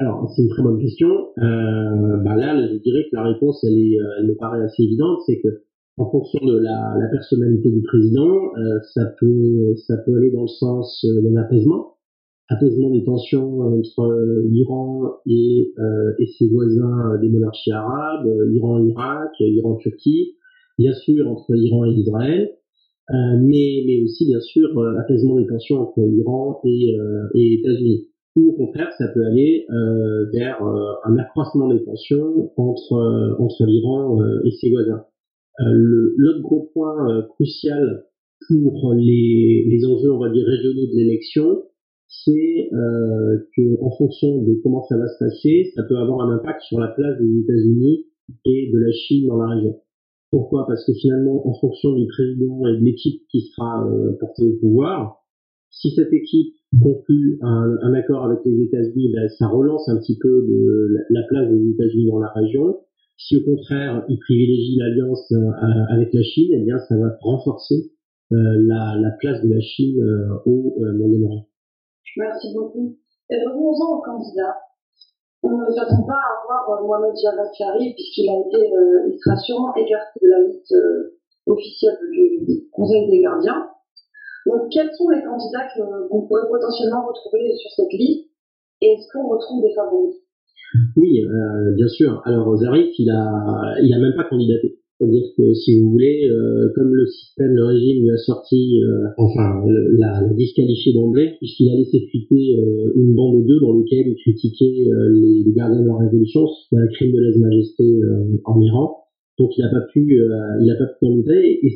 Alors, 0.00 0.32
c'est 0.34 0.42
une 0.42 0.48
très 0.48 0.62
bonne 0.62 0.80
question. 0.80 1.08
Euh, 1.38 2.16
bah 2.24 2.34
là, 2.34 2.56
je 2.66 2.78
dirais 2.78 3.04
que 3.10 3.16
la 3.16 3.24
réponse, 3.24 3.62
elle, 3.64 3.78
est, 3.78 3.98
elle 4.18 4.28
me 4.28 4.34
paraît 4.34 4.62
assez 4.62 4.82
évidente, 4.82 5.18
c'est 5.26 5.40
que 5.40 5.62
en 5.98 6.10
fonction 6.10 6.40
de 6.46 6.56
la, 6.56 6.96
la 6.98 7.08
personnalité 7.08 7.70
du 7.70 7.82
président, 7.82 8.50
euh, 8.56 8.78
ça 8.94 9.12
peut 9.20 9.74
ça 9.86 9.98
peut 9.98 10.16
aller 10.16 10.30
dans 10.30 10.42
le 10.42 10.48
sens 10.48 11.04
euh, 11.04 11.20
d'un 11.20 11.36
apaisement, 11.36 11.96
apaisement 12.48 12.90
des 12.90 13.04
tensions 13.04 13.60
entre 13.60 14.00
euh, 14.00 14.46
l'Iran 14.48 15.16
et, 15.26 15.72
euh, 15.78 16.12
et 16.18 16.26
ses 16.38 16.48
voisins 16.48 17.18
des 17.20 17.28
monarchies 17.28 17.72
arabes, 17.72 18.26
euh, 18.26 18.52
Iran-Irak, 18.54 19.30
Iran-Turquie, 19.38 20.36
bien 20.78 20.94
sûr 20.94 21.28
entre 21.28 21.52
l'Iran 21.54 21.84
et 21.84 21.94
Israël, 21.94 22.50
mais, 23.12 23.82
mais 23.86 24.04
aussi 24.04 24.24
bien 24.26 24.38
sûr 24.38 24.68
apaisement 25.00 25.36
des 25.36 25.46
tensions 25.46 25.80
entre 25.80 26.00
l'Iran 26.00 26.60
et, 26.64 26.96
et 27.34 27.54
États-Unis. 27.54 28.09
Ou 28.40 28.50
au 28.50 28.52
contraire, 28.52 28.90
ça 28.96 29.08
peut 29.12 29.24
aller 29.26 29.66
vers 30.32 30.62
un 30.62 31.18
accroissement 31.18 31.68
des 31.68 31.84
tensions 31.84 32.50
entre, 32.56 33.36
entre 33.38 33.66
l'Iran 33.66 34.18
et 34.44 34.50
ses 34.52 34.70
voisins. 34.70 35.04
L'autre 35.58 36.40
gros 36.40 36.70
point 36.72 37.22
crucial 37.34 38.06
pour 38.48 38.94
les, 38.94 39.80
enjeux, 39.86 40.12
on 40.12 40.18
va 40.18 40.30
dire, 40.30 40.44
régionaux 40.46 40.86
de 40.86 40.96
l'élection, 40.96 41.62
c'est 42.08 42.68
euh, 42.72 43.38
que 43.56 43.82
en 43.82 43.90
fonction 43.96 44.42
de 44.42 44.54
comment 44.62 44.82
ça 44.88 44.96
va 44.96 45.06
se 45.06 45.18
passer, 45.18 45.70
ça 45.74 45.84
peut 45.84 45.96
avoir 45.96 46.28
un 46.28 46.36
impact 46.36 46.62
sur 46.62 46.80
la 46.80 46.88
place 46.88 47.20
des 47.20 47.40
États-Unis 47.40 48.06
et 48.44 48.70
de 48.72 48.78
la 48.78 48.92
Chine 48.92 49.28
dans 49.28 49.36
la 49.36 49.54
région. 49.54 49.76
Pourquoi? 50.30 50.66
Parce 50.66 50.84
que 50.84 50.92
finalement, 50.92 51.46
en 51.46 51.54
fonction 51.54 51.94
du 51.94 52.06
président 52.06 52.66
et 52.66 52.78
de 52.78 52.84
l'équipe 52.84 53.22
qui 53.30 53.42
sera 53.42 53.86
euh, 53.86 54.16
portée 54.18 54.42
au 54.44 54.58
pouvoir, 54.60 55.22
si 55.70 55.90
cette 55.90 56.12
équipe 56.12 56.54
conclut 56.78 57.38
un, 57.42 57.76
un 57.82 57.94
accord 57.94 58.24
avec 58.24 58.38
les 58.44 58.62
États-Unis, 58.62 59.12
ben, 59.12 59.28
ça 59.38 59.48
relance 59.48 59.88
un 59.88 59.96
petit 59.98 60.18
peu 60.18 60.28
de 60.28 60.96
la, 61.10 61.22
place 61.28 61.50
des 61.50 61.70
États-Unis 61.70 62.10
dans 62.10 62.20
la 62.20 62.28
région. 62.28 62.78
Si 63.16 63.36
au 63.36 63.44
contraire, 63.44 64.04
il 64.08 64.18
privilégie 64.18 64.76
l'alliance 64.78 65.30
euh, 65.32 65.50
avec 65.90 66.12
la 66.14 66.22
Chine, 66.22 66.50
eh 66.54 66.64
bien, 66.64 66.78
ça 66.78 66.96
va 66.96 67.16
renforcer 67.20 67.92
euh, 68.32 68.36
la, 68.66 68.96
la, 69.00 69.10
place 69.18 69.42
de 69.42 69.52
la 69.52 69.60
Chine 69.60 70.00
euh, 70.00 70.38
au 70.46 70.76
Moyen-Orient. 70.78 71.46
Merci 72.16 72.54
beaucoup. 72.54 72.96
Et 73.30 73.36
revenons-en 73.46 73.98
au 73.98 74.02
candidat? 74.02 74.56
On 75.42 75.56
ne 75.56 75.70
s'attend 75.72 76.02
pas 76.02 76.20
à 76.20 76.44
voir 76.44 76.70
euh, 76.70 76.86
Mohamed 76.86 77.16
Javad 77.16 77.48
puisqu'il 77.94 78.28
a 78.28 78.38
été, 78.40 78.72
euh, 78.74 79.08
il 79.08 79.18
sera 79.18 79.36
sûrement 79.36 79.74
écarté 79.74 80.20
de 80.20 80.28
la 80.28 80.40
liste 80.46 80.72
euh, 80.72 81.16
officielle 81.46 81.96
du 82.42 82.68
Conseil 82.70 83.08
des 83.08 83.22
gardiens. 83.22 83.70
Donc, 84.46 84.70
quels 84.72 84.90
sont 84.92 85.08
les 85.10 85.22
candidats 85.22 85.68
qu'on 85.74 86.26
pourrait 86.26 86.48
potentiellement 86.48 87.06
retrouver 87.06 87.54
sur 87.56 87.70
cette 87.76 87.92
liste 87.92 88.30
et 88.82 88.86
est-ce 88.86 89.06
qu'on 89.12 89.28
retrouve 89.28 89.62
des 89.62 89.74
favoris? 89.74 90.16
Oui, 90.96 91.22
bien 91.76 91.88
sûr. 91.88 92.22
Alors, 92.24 92.56
Zarif, 92.56 92.98
il 92.98 93.10
a, 93.10 93.74
il 93.82 93.92
a 93.92 93.98
même 93.98 94.14
pas 94.14 94.24
candidaté. 94.24 94.80
C'est-à-dire 95.00 95.32
que 95.34 95.54
si 95.54 95.80
vous 95.80 95.92
voulez, 95.92 96.28
euh, 96.28 96.68
comme 96.74 96.94
le 96.94 97.06
système, 97.06 97.54
le 97.54 97.64
régime 97.64 98.02
lui 98.02 98.10
a 98.10 98.18
sorti, 98.18 98.82
euh, 98.84 99.08
enfin, 99.16 99.64
l'a 99.96 100.28
disqualifié 100.34 100.92
d'emblée, 100.92 101.36
puisqu'il 101.38 101.70
a 101.70 101.74
laissé 101.74 102.00
fuiter 102.10 102.58
euh, 102.60 102.92
une 102.94 103.14
bande 103.14 103.40
de 103.40 103.46
deux 103.46 103.60
dans 103.60 103.72
lequel 103.72 104.08
il 104.08 104.16
critiquait 104.16 104.90
les, 105.10 105.42
les, 105.46 105.52
gardiens 105.52 105.80
de 105.80 105.86
la 105.86 105.96
révolution, 105.96 106.46
c'était 106.48 106.82
un 106.82 106.86
crime 106.88 107.12
de 107.12 107.18
lèse-majesté 107.18 108.00
en 108.44 108.60
Iran. 108.60 108.98
Donc 109.40 109.56
il 109.56 109.64
n'a 109.64 109.70
pas 109.70 109.86
pu, 109.92 110.14
il 110.60 110.66
n'a 110.66 110.76
pas 110.76 110.86
pu 110.86 110.98
candidater. 111.00 111.66
Et 111.66 111.70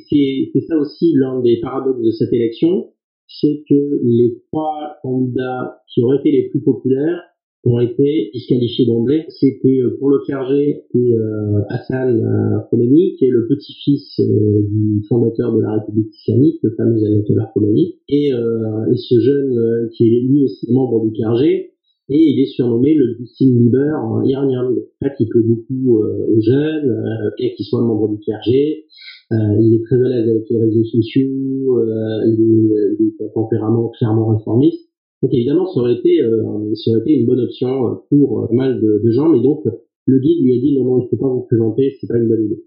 c'est 0.55 0.61
ça 0.69 0.77
aussi 0.79 1.15
l'un 1.17 1.41
des 1.41 1.59
paradoxes 1.61 2.05
de 2.05 2.11
cette 2.11 2.33
élection, 2.33 2.91
c'est 3.27 3.65
que 3.69 4.01
les 4.05 4.37
trois 4.53 4.97
candidats 5.03 5.79
qui 5.89 6.03
auraient 6.03 6.19
été 6.19 6.31
les 6.31 6.49
plus 6.51 6.61
populaires 6.61 7.23
ont 7.65 7.81
été 7.81 8.31
disqualifiés 8.35 8.87
d'emblée. 8.87 9.25
C'était 9.29 9.81
euh, 9.81 9.97
pour 9.99 10.11
le 10.11 10.19
clergé 10.27 10.83
euh, 10.95 11.61
Hassan 11.71 12.21
euh, 12.21 12.59
Khomeini, 12.71 13.17
qui 13.17 13.25
est 13.25 13.31
le 13.31 13.47
petit-fils 13.49 14.21
euh, 14.21 14.67
du 14.69 15.03
fondateur 15.09 15.57
de 15.57 15.63
la 15.63 15.73
République 15.73 16.15
islamique, 16.15 16.59
le 16.63 16.73
fameux 16.77 17.03
Ayatollah 17.03 17.51
Khomeini, 17.55 17.97
et, 18.09 18.29
et 18.29 18.97
ce 18.97 19.19
jeune 19.21 19.89
qui 19.97 20.05
est 20.05 20.21
lui 20.21 20.45
aussi 20.45 20.71
membre 20.71 21.05
du 21.05 21.13
clergé, 21.13 21.71
et 22.11 22.19
il 22.19 22.41
est 22.41 22.47
surnommé 22.47 22.95
le 22.95 23.15
Justin 23.19 23.47
Bieber 23.47 24.23
iranien. 24.25 24.69
En 24.69 25.05
fait, 25.05 25.15
il 25.21 25.29
plaît 25.29 25.43
beaucoup 25.43 26.01
aux 26.03 26.41
jeunes, 26.41 26.91
euh, 26.91 27.49
qu'ils 27.57 27.67
soient 27.67 27.83
membres 27.83 28.09
du 28.09 28.19
clergé. 28.21 28.85
il 29.31 29.75
est 29.75 29.85
très 29.85 29.97
à 29.97 30.09
l'aise 30.09 30.29
avec 30.29 30.45
les 30.51 30.61
réseaux 30.61 30.85
sociaux, 30.85 31.81
il, 32.27 32.99
est 33.01 33.25
un 33.25 33.29
tempérament 33.35 33.89
clairement 33.89 34.27
réformiste. 34.29 34.89
Donc 35.25 35.33
évidemment, 35.33 35.67
ça 35.73 35.81
aurait 35.81 35.95
été, 35.95 36.21
euh, 36.21 36.75
ça 36.75 36.91
aurait 36.91 37.01
été 37.01 37.19
une 37.19 37.25
bonne 37.25 37.41
option 37.41 37.87
euh, 37.87 37.95
pour 38.11 38.43
euh, 38.43 38.49
mal 38.53 38.79
de, 38.79 39.01
de, 39.03 39.11
gens, 39.11 39.31
mais 39.31 39.41
donc 39.41 39.65
le 40.05 40.19
guide 40.19 40.45
lui 40.45 40.59
a 40.59 40.61
dit 40.61 40.77
non, 40.77 40.85
non, 40.85 40.99
il 40.99 41.05
ne 41.05 41.09
faut 41.09 41.17
pas 41.17 41.29
vous 41.29 41.47
présenter, 41.47 41.97
c'est 41.99 42.07
pas 42.07 42.19
une 42.19 42.29
bonne 42.29 42.45
idée. 42.45 42.63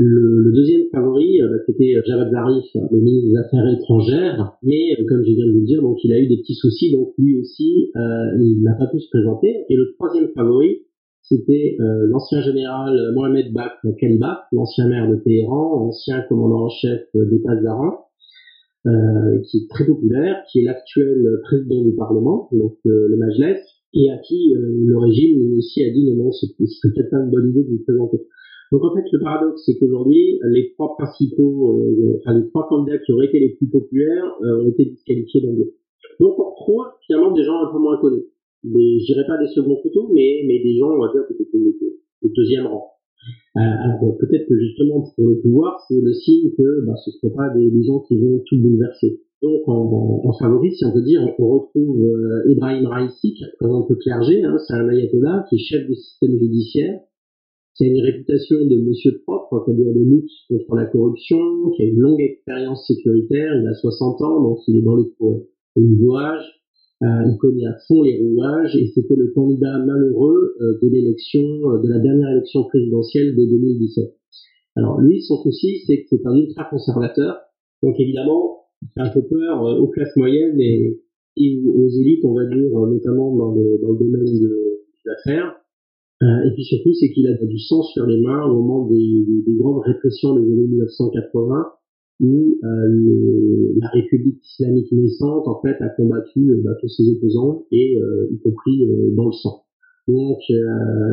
Le, 0.00 0.52
deuxième 0.54 0.88
favori, 0.92 1.40
bah, 1.40 1.58
c'était 1.66 1.94
Javad 2.06 2.30
Zarif, 2.30 2.64
le 2.74 3.00
ministre 3.00 3.30
des 3.30 3.36
Affaires 3.36 3.68
étrangères, 3.68 4.56
mais 4.62 4.96
comme 5.08 5.24
je 5.24 5.32
viens 5.32 5.46
de 5.46 5.52
vous 5.52 5.60
le 5.60 5.66
dire, 5.66 5.82
donc 5.82 5.98
il 6.04 6.12
a 6.12 6.20
eu 6.20 6.28
des 6.28 6.38
petits 6.38 6.54
soucis, 6.54 6.92
donc 6.92 7.14
lui 7.18 7.40
aussi, 7.40 7.90
il 7.94 8.62
n'a 8.62 8.74
pas 8.74 8.86
pu 8.86 9.00
se 9.00 9.08
présenter. 9.10 9.64
Et 9.68 9.74
le 9.74 9.92
troisième 9.98 10.28
favori, 10.28 10.82
c'était 11.22 11.76
l'ancien 11.78 12.40
général 12.42 12.96
Mohamed 13.14 13.52
Bak 13.52 13.72
Kelbak, 13.98 14.38
l'ancien 14.52 14.88
maire 14.88 15.10
de 15.10 15.16
Téhéran, 15.16 15.88
ancien 15.88 16.22
commandant 16.28 16.66
en 16.66 16.68
chef 16.68 17.02
des 17.14 17.42
euh, 18.86 19.40
qui 19.42 19.58
est 19.58 19.68
très 19.68 19.84
populaire, 19.84 20.36
qui 20.50 20.60
est 20.60 20.62
l'actuel 20.62 21.26
président 21.42 21.82
du 21.82 21.94
Parlement, 21.96 22.48
donc 22.52 22.76
le 22.84 23.16
Majles, 23.16 23.60
et 23.92 24.10
à 24.10 24.18
qui 24.18 24.54
le 24.54 24.96
régime 24.96 25.58
aussi 25.58 25.84
a 25.84 25.90
dit 25.90 26.06
non, 26.10 26.24
non, 26.24 26.32
c'est 26.32 26.54
peut-être 26.56 27.10
pas 27.10 27.18
une 27.18 27.30
bonne 27.30 27.50
idée 27.50 27.64
de 27.64 27.70
vous 27.70 27.82
présenter. 27.82 28.18
Donc 28.72 28.84
en 28.84 28.94
fait, 28.94 29.04
le 29.12 29.20
paradoxe, 29.20 29.62
c'est 29.64 29.78
qu'aujourd'hui, 29.78 30.38
les 30.52 30.72
trois 30.74 30.94
principaux, 30.96 31.82
enfin 32.20 32.38
les 32.38 32.48
trois 32.48 32.68
candidats 32.68 32.98
qui 32.98 33.12
auraient 33.12 33.26
été 33.26 33.40
les 33.40 33.54
plus 33.56 33.68
populaires 33.68 34.36
ont 34.42 34.68
été 34.68 34.84
disqualifiés 34.84 35.40
d'emblée. 35.40 35.72
Donc 36.20 36.38
on 36.38 36.50
retrouve 36.50 36.86
finalement 37.06 37.32
des 37.32 37.44
gens 37.44 37.58
un 37.64 37.72
peu 37.72 37.78
moins 37.78 37.98
connus. 37.98 38.26
Mais 38.64 38.98
je 38.98 39.06
dirais 39.06 39.26
pas 39.26 39.38
des 39.38 39.48
seconds 39.48 39.78
photos, 39.82 40.10
mais, 40.12 40.42
mais 40.46 40.62
des 40.62 40.76
gens, 40.76 40.90
on 40.90 40.98
va 40.98 41.12
dire, 41.12 41.22
peut-être 41.28 41.54
au 42.22 42.28
deuxième 42.28 42.66
rang. 42.66 42.98
Euh, 43.56 43.60
alors 43.60 44.16
peut-être 44.18 44.46
que 44.48 44.58
justement 44.58 45.02
pour 45.02 45.26
le 45.26 45.40
pouvoir, 45.40 45.80
c'est 45.88 46.00
le 46.00 46.12
signe 46.12 46.50
que 46.56 46.86
bah, 46.86 46.94
ce 47.04 47.10
ne 47.10 47.14
sont 47.20 47.36
pas 47.36 47.50
des, 47.54 47.82
gens 47.82 48.00
qui 48.00 48.16
vont 48.18 48.42
tout 48.46 48.60
bouleverser. 48.60 49.20
Donc 49.42 49.68
en, 49.68 50.22
en, 50.24 50.32
favori, 50.32 50.72
si 50.72 50.84
on 50.84 50.92
peut 50.92 51.02
dire, 51.02 51.20
on 51.38 51.48
retrouve 51.48 52.00
euh, 52.02 52.50
Ibrahim 52.50 52.86
Raisi 52.86 53.34
qui 53.34 53.44
représente 53.44 53.90
le 53.90 53.96
clergé, 53.96 54.42
hein, 54.42 54.56
c'est 54.66 54.74
un 54.74 54.88
ayatollah 54.88 55.46
qui 55.48 55.56
est 55.56 55.58
chef 55.58 55.86
du 55.86 55.94
système 55.94 56.36
judiciaire, 56.38 57.00
qui 57.78 57.84
a 57.84 57.86
une 57.86 58.00
réputation 58.00 58.66
de 58.66 58.76
monsieur 58.76 59.22
propre, 59.24 59.62
c'est-à-dire 59.64 59.94
de 59.94 60.00
lutte 60.00 60.30
contre 60.48 60.74
la 60.74 60.86
corruption, 60.86 61.38
qui 61.76 61.82
a 61.82 61.84
une 61.86 62.00
longue 62.00 62.20
expérience 62.20 62.84
sécuritaire, 62.88 63.54
il 63.54 63.66
a 63.68 63.74
60 63.74 64.20
ans, 64.20 64.42
donc 64.42 64.58
il 64.66 64.78
est 64.78 64.82
dans 64.82 64.96
les, 64.96 65.06
les 65.76 65.96
rouages, 66.04 66.58
euh, 67.04 67.06
il 67.30 67.38
connaît 67.38 67.66
à 67.66 67.76
fond 67.86 68.02
les 68.02 68.18
rouages 68.18 68.74
et 68.74 68.88
c'était 68.88 69.14
le 69.14 69.28
candidat 69.28 69.78
malheureux 69.78 70.56
euh, 70.60 70.78
de 70.82 70.88
l'élection, 70.88 71.40
euh, 71.70 71.78
de 71.78 71.88
la 71.88 72.00
dernière 72.00 72.30
élection 72.30 72.64
présidentielle 72.64 73.36
de 73.36 73.44
2017. 73.46 74.12
Alors 74.74 75.00
lui, 75.00 75.22
son 75.22 75.40
souci, 75.40 75.84
c'est 75.86 76.02
que 76.02 76.08
c'est 76.10 76.26
un 76.26 76.34
ultra 76.34 76.64
conservateur, 76.64 77.36
donc 77.84 77.94
évidemment, 78.00 78.64
il 78.82 78.88
fait 78.88 79.00
un 79.00 79.10
peu 79.10 79.22
peur 79.22 79.62
aux 79.80 79.88
classes 79.88 80.16
moyennes 80.16 80.60
et, 80.60 81.00
aux 81.64 81.88
élites, 81.88 82.24
on 82.24 82.34
va 82.34 82.46
dire, 82.46 82.70
notamment 82.72 83.36
dans 83.36 83.54
le, 83.54 83.78
dans 83.80 83.92
le 83.92 83.98
domaine 83.98 84.24
de, 84.24 84.80
l'affaire. 85.04 85.54
Et 86.20 86.50
puis 86.54 86.64
surtout, 86.64 86.92
c'est 86.94 87.12
qu'il 87.12 87.28
a 87.28 87.34
du 87.34 87.58
sang 87.58 87.82
sur 87.82 88.04
les 88.06 88.20
mains 88.20 88.44
au 88.44 88.60
moment 88.60 88.88
des, 88.88 88.96
des, 88.96 89.42
des 89.46 89.54
grandes 89.56 89.82
répressions 89.84 90.34
des 90.34 90.42
années 90.42 90.66
1980 90.66 91.78
où 92.20 92.58
euh, 92.64 93.72
la 93.80 93.88
République 93.90 94.44
islamique 94.44 94.90
naissante 94.90 95.46
en 95.46 95.60
fait 95.60 95.76
a 95.80 95.88
combattu 95.90 96.50
euh, 96.50 96.62
bah, 96.64 96.72
tous 96.80 96.88
ses 96.88 97.08
opposants 97.12 97.66
et 97.70 98.00
euh, 98.00 98.28
y 98.32 98.38
compris 98.40 98.82
dans 99.14 99.26
le 99.26 99.32
sang. 99.32 99.64
Donc, 100.08 100.38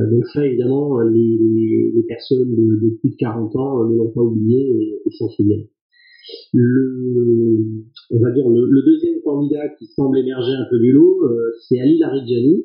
donc 0.09 0.25
ça 0.27 0.45
évidemment 0.45 1.01
les, 1.01 1.91
les 1.93 2.03
personnes 2.03 2.55
de, 2.55 2.97
plus 3.01 3.09
de 3.09 3.15
40 3.17 3.53
ans 3.57 3.89
ne 3.89 3.97
l'ont 3.97 4.11
pas 4.11 4.21
oublié 4.21 4.69
et, 4.69 5.01
et 5.05 5.11
s'en 5.11 5.27
souviennent. 5.27 5.67
Le, 6.53 7.59
on 8.09 8.19
va 8.19 8.31
dire 8.31 8.47
le, 8.47 8.65
le, 8.69 8.81
deuxième 8.83 9.19
candidat 9.21 9.67
qui 9.77 9.87
semble 9.87 10.17
émerger 10.17 10.53
un 10.53 10.65
peu 10.69 10.79
du 10.79 10.93
lot, 10.93 11.21
c'est 11.67 11.77
Ali 11.77 11.97
Laridjani. 11.99 12.63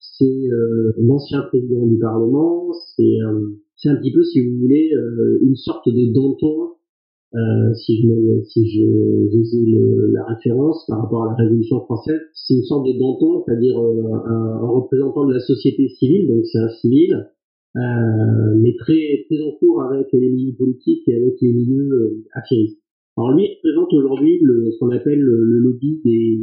C'est 0.00 0.48
l'ancien 0.98 1.42
président 1.42 1.86
du 1.86 1.98
Parlement. 1.98 2.72
C'est 2.96 3.18
c'est 3.76 3.88
un 3.88 3.96
petit 3.96 4.12
peu, 4.12 4.22
si 4.24 4.40
vous 4.46 4.58
voulez, 4.58 4.90
une 5.42 5.56
sorte 5.56 5.88
de 5.88 6.12
Danton 6.12 6.70
euh, 7.32 7.74
si 7.74 8.02
je 8.02 8.42
si 8.42 8.68
je, 8.68 10.12
la 10.12 10.24
référence 10.24 10.84
par 10.88 11.02
rapport 11.02 11.24
à 11.24 11.28
la 11.28 11.44
Révolution 11.44 11.80
française, 11.82 12.20
c'est 12.34 12.54
une 12.54 12.64
sorte 12.64 12.88
de 12.88 12.98
Danton, 12.98 13.44
c'est-à-dire 13.46 13.78
euh, 13.78 14.02
un, 14.26 14.66
représentant 14.66 15.26
de 15.26 15.34
la 15.34 15.38
société 15.38 15.88
civile, 15.90 16.26
donc 16.26 16.44
c'est 16.46 16.58
un 16.58 16.68
civil, 16.80 17.30
euh, 17.76 17.80
mais 18.56 18.74
très 18.76 19.26
très 19.26 19.40
en 19.42 19.52
cours 19.60 19.80
avec 19.82 20.08
les 20.12 20.28
milieux 20.28 20.56
politiques 20.58 21.06
et 21.06 21.14
avec 21.14 21.40
les 21.40 21.52
milieux 21.52 21.88
euh, 21.92 22.24
affairistes. 22.34 22.82
Alors 23.16 23.32
lui 23.36 23.46
représente 23.46 23.92
aujourd'hui 23.92 24.40
ce 24.40 24.78
qu'on 24.80 24.90
appelle 24.90 25.20
le, 25.20 25.58
lobby 25.60 26.00
des, 26.04 26.40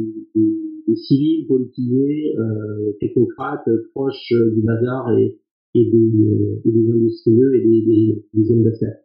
des 0.88 0.96
civils 0.96 1.46
politisés, 1.46 2.34
euh, 2.38 2.92
technocrates, 3.00 3.68
proches 3.94 4.32
du 4.54 4.62
bazar 4.62 5.16
et, 5.18 5.38
des, 5.74 5.84
et 5.84 6.72
des 6.72 6.90
industrieux 6.90 7.54
et 7.54 7.60
des, 7.60 7.82
des, 7.86 8.24
des 8.34 8.50
hommes 8.50 8.64
d'affaires. 8.64 8.98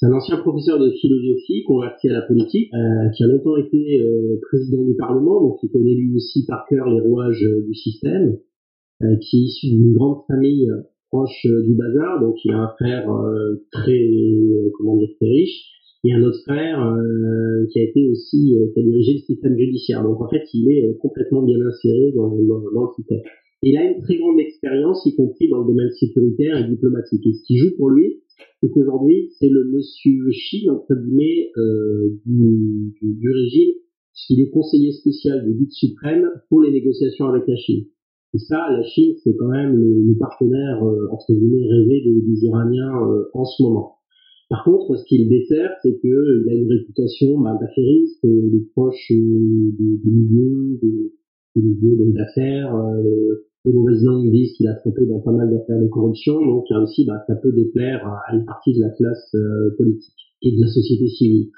C'est 0.00 0.06
un 0.06 0.12
ancien 0.12 0.38
professeur 0.38 0.78
de 0.78 0.90
philosophie 0.92 1.62
converti 1.64 2.08
à 2.08 2.14
la 2.14 2.22
politique, 2.22 2.72
euh, 2.72 3.10
qui 3.14 3.22
a 3.22 3.26
longtemps 3.26 3.58
été 3.58 4.00
euh, 4.00 4.40
président 4.48 4.82
du 4.82 4.94
Parlement, 4.96 5.42
donc 5.42 5.58
il 5.62 5.68
connaît 5.68 5.94
lui 5.94 6.16
aussi 6.16 6.46
par 6.46 6.64
cœur 6.70 6.88
les 6.88 7.02
rouages 7.02 7.44
euh, 7.44 7.62
du 7.66 7.74
système, 7.74 8.38
qui 9.20 9.36
est 9.36 9.40
issu 9.40 9.66
d'une 9.68 9.92
grande 9.94 10.20
famille 10.26 10.70
proche 11.10 11.46
du 11.66 11.74
bazar, 11.74 12.20
donc 12.20 12.36
il 12.44 12.50
a 12.50 12.64
un 12.64 12.68
frère 12.78 13.08
très, 13.72 13.98
comment 14.76 14.98
dire, 14.98 15.08
très 15.18 15.26
riche, 15.26 15.79
et 16.04 16.12
un 16.12 16.22
autre 16.22 16.40
frère 16.44 16.96
qui 17.70 17.78
a 17.78 17.82
été 17.82 18.08
aussi, 18.10 18.54
qui 18.72 18.80
a 18.80 18.82
dirigé 18.82 19.12
le 19.12 19.18
système 19.18 19.58
judiciaire. 19.58 20.02
Donc 20.02 20.20
en 20.20 20.28
fait, 20.28 20.42
il 20.54 20.70
est 20.70 20.96
complètement 20.98 21.42
bien 21.42 21.60
inséré 21.60 22.12
dans, 22.16 22.28
dans, 22.28 22.60
dans 22.72 22.82
le 22.84 22.94
système. 22.96 23.20
Il 23.62 23.76
a 23.76 23.84
une 23.84 24.00
très 24.00 24.16
grande 24.16 24.40
expérience, 24.40 25.04
y 25.04 25.14
compris 25.14 25.50
dans 25.50 25.60
le 25.60 25.66
domaine 25.66 25.90
sécuritaire 25.90 26.56
et 26.56 26.68
diplomatique. 26.68 27.26
Et 27.26 27.32
ce 27.34 27.42
qui 27.44 27.58
joue 27.58 27.76
pour 27.76 27.90
lui, 27.90 28.22
c'est 28.60 28.70
qu'aujourd'hui, 28.70 29.30
c'est 29.38 29.50
le 29.50 29.64
monsieur 29.64 30.30
Chine, 30.30 30.70
entre 30.70 30.94
guillemets, 30.94 31.50
euh, 31.58 32.08
du, 32.24 32.94
du, 33.00 33.14
du, 33.14 33.30
régime, 33.30 33.74
puisqu'il 34.12 34.40
est 34.40 34.50
conseiller 34.50 34.92
spécial 34.92 35.44
du 35.44 35.52
guide 35.58 35.72
suprême 35.72 36.26
pour 36.48 36.62
les 36.62 36.72
négociations 36.72 37.26
avec 37.26 37.46
la 37.46 37.56
Chine. 37.56 37.84
Et 38.32 38.38
ça, 38.38 38.70
la 38.70 38.82
Chine, 38.82 39.14
c'est 39.22 39.36
quand 39.36 39.48
même 39.48 39.74
le, 39.74 40.16
partenaire, 40.18 40.82
euh, 40.82 41.08
entre 41.10 41.34
guillemets, 41.34 41.66
rêvé 41.68 42.02
des, 42.02 42.20
des 42.22 42.44
Iraniens 42.46 42.96
euh, 43.10 43.24
en 43.34 43.44
ce 43.44 43.62
moment. 43.62 43.99
Par 44.50 44.64
contre, 44.64 44.96
ce 44.96 45.04
qu'il 45.04 45.28
dessert, 45.28 45.70
c'est 45.82 45.98
qu'il 46.00 46.44
a 46.50 46.52
une 46.52 46.68
réputation 46.68 47.40
bah, 47.40 47.56
d'affairiste, 47.58 48.22
de 48.26 48.68
proche 48.72 49.06
du, 49.08 49.72
du 49.78 50.10
milieu, 50.10 50.78
de, 50.82 51.12
milieu 51.56 52.12
d'affaires, 52.12 52.76
les 53.64 53.72
mauvaises 53.72 54.02
langues 54.04 54.30
disent 54.30 54.52
qu'il 54.54 54.68
a 54.68 54.74
trompé 54.74 55.06
dans 55.06 55.20
pas 55.20 55.32
mal 55.32 55.50
d'affaires 55.50 55.80
de 55.80 55.88
corruption, 55.88 56.40
donc 56.44 56.64
là 56.70 56.80
aussi, 56.80 57.04
bah, 57.04 57.22
ça 57.26 57.36
peut 57.36 57.52
déplaire 57.52 58.06
à 58.06 58.34
une 58.34 58.44
partie 58.44 58.74
de 58.74 58.80
la 58.80 58.90
classe 58.90 59.34
euh, 59.34 59.74
politique 59.76 60.14
et 60.42 60.52
de 60.52 60.60
la 60.60 60.68
société 60.68 61.06
civile. 61.08 61.50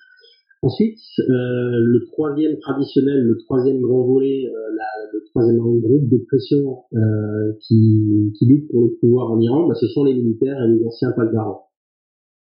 Ensuite, 0.63 0.99
euh, 1.19 1.25
le 1.29 2.05
troisième 2.13 2.59
traditionnel, 2.59 3.21
le 3.21 3.37
troisième 3.39 3.81
grand 3.81 4.05
volet, 4.05 4.47
euh, 4.47 4.71
le 5.13 5.25
troisième 5.31 5.59
groupe 5.59 6.09
de 6.09 6.19
pression 6.29 6.85
euh, 6.95 7.53
qui, 7.61 8.33
lutte 8.43 8.71
pour 8.71 8.83
le 8.83 8.91
pouvoir 9.01 9.33
en 9.33 9.41
Iran, 9.41 9.67
bah, 9.67 9.75
ce 9.75 9.89
sont 9.89 10.05
les 10.05 10.15
militaires 10.15 10.63
et 10.63 10.69
les 10.69 10.85
anciens 10.87 11.13
Palgarans. 11.13 11.67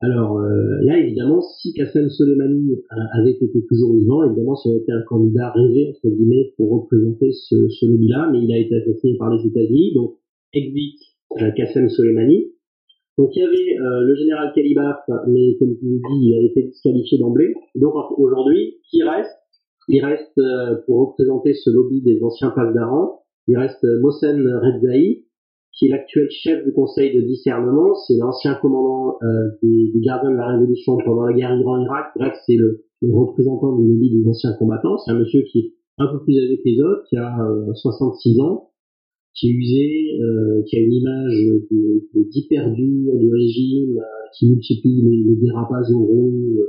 Alors 0.02 0.38
euh, 0.38 0.78
là, 0.82 0.98
évidemment, 0.98 1.42
si 1.42 1.74
Qassem 1.74 2.08
Soleimani 2.08 2.76
avait 3.12 3.32
été 3.32 3.46
toujours 3.68 3.94
vivant, 3.94 4.24
évidemment, 4.24 4.56
ça 4.56 4.70
aurait 4.70 4.78
été 4.78 4.92
un 4.92 5.02
candidat 5.02 5.52
rêvé, 5.52 5.88
entre 5.90 6.14
guillemets, 6.14 6.54
pour 6.56 6.70
représenter 6.70 7.32
ce, 7.32 7.68
ce 7.68 7.86
lobby-là, 7.86 8.30
mais 8.32 8.42
il 8.42 8.52
a 8.52 8.58
été 8.58 8.76
assassiné 8.76 9.18
par 9.18 9.30
les 9.30 9.46
États-Unis, 9.46 9.92
donc 9.94 10.16
exit 10.54 10.98
euh, 11.40 11.88
Soleimani. 11.88 12.52
Donc 13.18 13.30
il 13.36 13.40
y 13.40 13.42
avait 13.42 13.78
euh, 13.78 14.00
le 14.00 14.14
général 14.14 14.52
Kalibaf, 14.54 15.00
mais 15.28 15.56
comme 15.58 15.74
je 15.74 15.86
vous 15.86 15.98
dis, 15.98 16.28
il 16.28 16.34
a 16.34 16.46
été 16.46 16.62
disqualifié 16.62 17.18
d'emblée. 17.18 17.52
Donc 17.74 17.92
aujourd'hui, 18.16 18.78
qui 18.90 19.02
reste? 19.02 19.36
Il 19.88 20.02
reste, 20.04 20.38
euh, 20.38 20.76
pour 20.86 21.08
représenter 21.08 21.52
ce 21.52 21.68
lobby 21.68 22.00
des 22.00 22.22
anciens 22.22 22.54
d'Aran, 22.74 23.20
il 23.48 23.58
reste 23.58 23.84
Mohsen 24.00 24.40
Redzai, 24.40 25.24
qui 25.72 25.86
est 25.86 25.88
l'actuel 25.90 26.28
chef 26.30 26.64
du 26.64 26.72
conseil 26.72 27.14
de 27.14 27.22
discernement, 27.22 27.94
c'est 28.06 28.16
l'ancien 28.18 28.54
commandant 28.54 29.18
euh, 29.22 29.26
des, 29.62 29.90
des, 29.92 30.00
gardiens 30.00 30.30
de 30.30 30.36
la 30.36 30.48
Révolution 30.48 30.98
pendant 31.04 31.26
la 31.26 31.32
guerre 31.32 31.56
Iran-Irak, 31.58 32.12
bref, 32.16 32.34
c'est 32.46 32.56
le, 32.56 32.84
le, 33.02 33.14
représentant 33.14 33.76
du 33.76 33.86
lobby 33.86 34.10
des 34.10 34.28
anciens 34.28 34.52
combattants, 34.58 34.98
c'est 34.98 35.12
un 35.12 35.18
monsieur 35.18 35.42
qui 35.42 35.58
est 35.58 35.72
un 35.98 36.06
peu 36.08 36.22
plus 36.24 36.36
âgé 36.38 36.56
que 36.56 36.68
les 36.68 36.80
autres, 36.80 37.04
qui 37.08 37.16
a 37.16 37.36
66 37.74 38.38
euh, 38.38 38.42
ans, 38.42 38.70
qui 39.34 39.48
est 39.48 39.52
usé, 39.52 40.20
euh, 40.20 40.62
qui 40.66 40.76
a 40.76 40.80
une 40.80 40.92
image 40.92 41.36
d'hyper-dur 42.14 43.16
du 43.16 43.30
régime, 43.32 43.98
euh, 43.98 44.28
qui 44.36 44.50
multiplie 44.50 45.02
les, 45.02 45.30
les 45.30 45.36
dérapages 45.36 45.90
oraux 45.92 46.32
euh, 46.58 46.66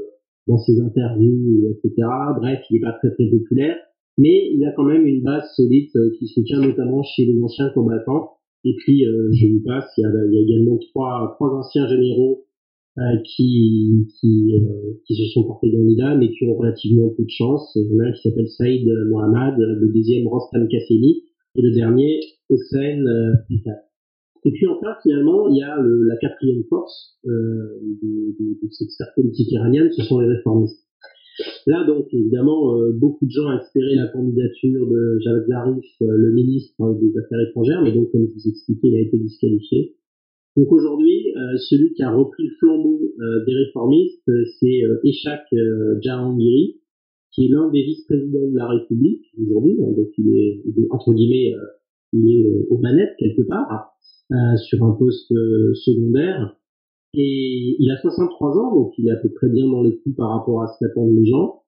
dans 0.47 0.57
ses 0.57 0.79
interviews, 0.79 1.67
etc. 1.69 2.07
Bref, 2.37 2.59
il 2.69 2.75
n'est 2.75 2.79
pas 2.81 2.93
très 2.93 3.11
très 3.11 3.29
populaire, 3.29 3.77
mais 4.17 4.51
il 4.53 4.63
a 4.65 4.71
quand 4.75 4.83
même 4.83 5.05
une 5.05 5.23
base 5.23 5.43
solide 5.55 5.91
qui 6.17 6.27
se 6.27 6.41
tient 6.41 6.61
notamment 6.61 7.03
chez 7.03 7.25
les 7.25 7.41
anciens 7.41 7.69
combattants, 7.73 8.31
et 8.63 8.75
puis, 8.77 9.05
euh, 9.05 9.29
je 9.33 9.47
vous 9.47 9.63
passe, 9.63 9.85
il 9.97 10.01
y, 10.01 10.05
a, 10.05 10.09
il 10.27 10.33
y 10.33 10.37
a 10.37 10.41
également 10.41 10.77
trois, 10.77 11.33
trois 11.35 11.49
anciens 11.49 11.87
généraux 11.87 12.45
euh, 12.97 13.01
qui, 13.23 14.07
qui, 14.19 14.53
euh, 14.55 14.99
qui 15.05 15.15
se 15.15 15.33
sont 15.33 15.45
portés 15.45 15.71
candidats, 15.71 16.15
mais 16.15 16.29
qui 16.29 16.45
ont 16.45 16.55
relativement 16.55 17.09
peu 17.09 17.23
de 17.23 17.29
chance. 17.29 17.71
Il 17.75 17.89
y 17.89 17.95
en 17.95 18.03
a 18.03 18.07
un 18.09 18.11
qui 18.11 18.21
s'appelle 18.21 18.49
Saïd 18.49 18.87
Mohamed, 19.09 19.55
le 19.57 19.91
deuxième 19.93 20.27
Rostam 20.27 20.67
Kassemi, 20.67 21.23
et 21.55 21.61
le 21.61 21.71
dernier 21.71 22.19
Hossein 22.49 23.05
euh, 23.05 23.33
Et 24.45 24.51
puis 24.51 24.67
enfin, 24.67 24.95
finalement, 25.03 25.49
il 25.49 25.57
y 25.57 25.63
a 25.63 25.75
la 25.77 26.17
quatrième 26.17 26.63
force 26.69 27.17
euh, 27.25 27.29
de, 28.01 28.35
de, 28.39 28.59
de 28.61 28.69
cette 28.69 28.91
sphère 28.91 29.13
politique 29.15 29.51
iranienne, 29.51 29.89
ce 29.91 30.03
sont 30.03 30.19
les 30.19 30.27
réformistes. 30.27 30.85
Là, 31.67 31.85
donc, 31.85 32.07
évidemment, 32.13 32.77
euh, 32.77 32.91
beaucoup 32.93 33.25
de 33.25 33.31
gens 33.31 33.51
espéraient 33.57 33.95
la 33.95 34.07
candidature 34.07 34.87
de 34.87 35.19
Javad 35.23 35.47
Zarif, 35.47 35.85
euh, 36.01 36.07
le 36.09 36.33
ministre 36.33 36.99
des 37.01 37.17
Affaires 37.17 37.39
étrangères, 37.47 37.81
mais 37.83 37.91
donc, 37.91 38.11
comme 38.11 38.27
je 38.27 38.33
vous 38.33 38.49
expliquais, 38.49 38.87
il 38.87 38.95
a 38.95 39.01
été 39.01 39.17
disqualifié. 39.17 39.95
Donc 40.57 40.71
aujourd'hui, 40.71 41.33
euh, 41.37 41.57
celui 41.69 41.93
qui 41.93 42.03
a 42.03 42.11
repris 42.11 42.43
le 42.43 42.53
flambeau 42.59 42.99
des 43.45 43.53
réformistes, 43.53 44.29
c'est 44.59 44.81
Eshak 45.03 45.45
Jahangiri, 46.01 46.81
qui 47.31 47.45
est 47.45 47.49
l'un 47.49 47.69
des 47.69 47.83
vice-présidents 47.83 48.49
de 48.51 48.57
la 48.57 48.67
République 48.67 49.25
aujourd'hui, 49.41 49.77
hein, 49.81 49.91
donc 49.95 50.09
il 50.17 50.35
est, 50.35 50.63
entre 50.89 51.13
guillemets, 51.13 51.53
euh, 51.55 51.65
il 52.13 52.29
est 52.29 52.67
aux 52.69 52.77
manettes 52.77 53.15
quelque 53.17 53.43
part, 53.43 53.93
euh, 54.31 54.57
sur 54.57 54.83
un 54.83 54.91
poste 54.91 55.31
euh, 55.31 55.73
secondaire, 55.73 56.57
et 57.13 57.75
il 57.79 57.91
a 57.91 57.97
63 58.01 58.57
ans, 58.57 58.75
donc 58.75 58.93
il 58.97 59.07
est 59.07 59.11
à 59.11 59.17
peu 59.17 59.29
près 59.29 59.49
bien 59.49 59.67
dans 59.67 59.83
les 59.83 59.97
coups 59.97 60.15
par 60.15 60.31
rapport 60.31 60.63
à 60.63 60.67
ce 60.67 60.73
qu'attendent 60.79 61.15
les 61.15 61.25
gens. 61.25 61.63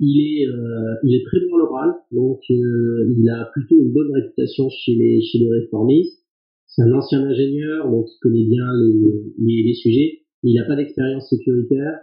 Il 0.00 0.20
est, 0.20 0.46
euh, 0.46 0.94
il 1.02 1.14
est 1.16 1.24
très 1.24 1.40
bon 1.40 1.56
à 1.56 1.58
l'oral, 1.58 1.94
donc 2.12 2.40
euh, 2.50 3.14
il 3.18 3.28
a 3.28 3.50
plutôt 3.52 3.74
une 3.74 3.92
bonne 3.92 4.12
réputation 4.12 4.68
chez 4.70 4.94
les, 4.94 5.20
chez 5.22 5.38
les 5.38 5.50
réformistes. 5.50 6.24
C'est 6.66 6.82
un 6.82 6.92
ancien 6.92 7.20
ingénieur, 7.24 7.90
donc 7.90 8.06
il 8.08 8.18
connaît 8.20 8.46
bien 8.46 8.64
les, 8.80 9.34
les, 9.38 9.62
les 9.64 9.74
sujets. 9.74 10.22
Il 10.44 10.54
n'a 10.54 10.64
pas 10.64 10.76
d'expérience 10.76 11.28
sécuritaire. 11.28 11.98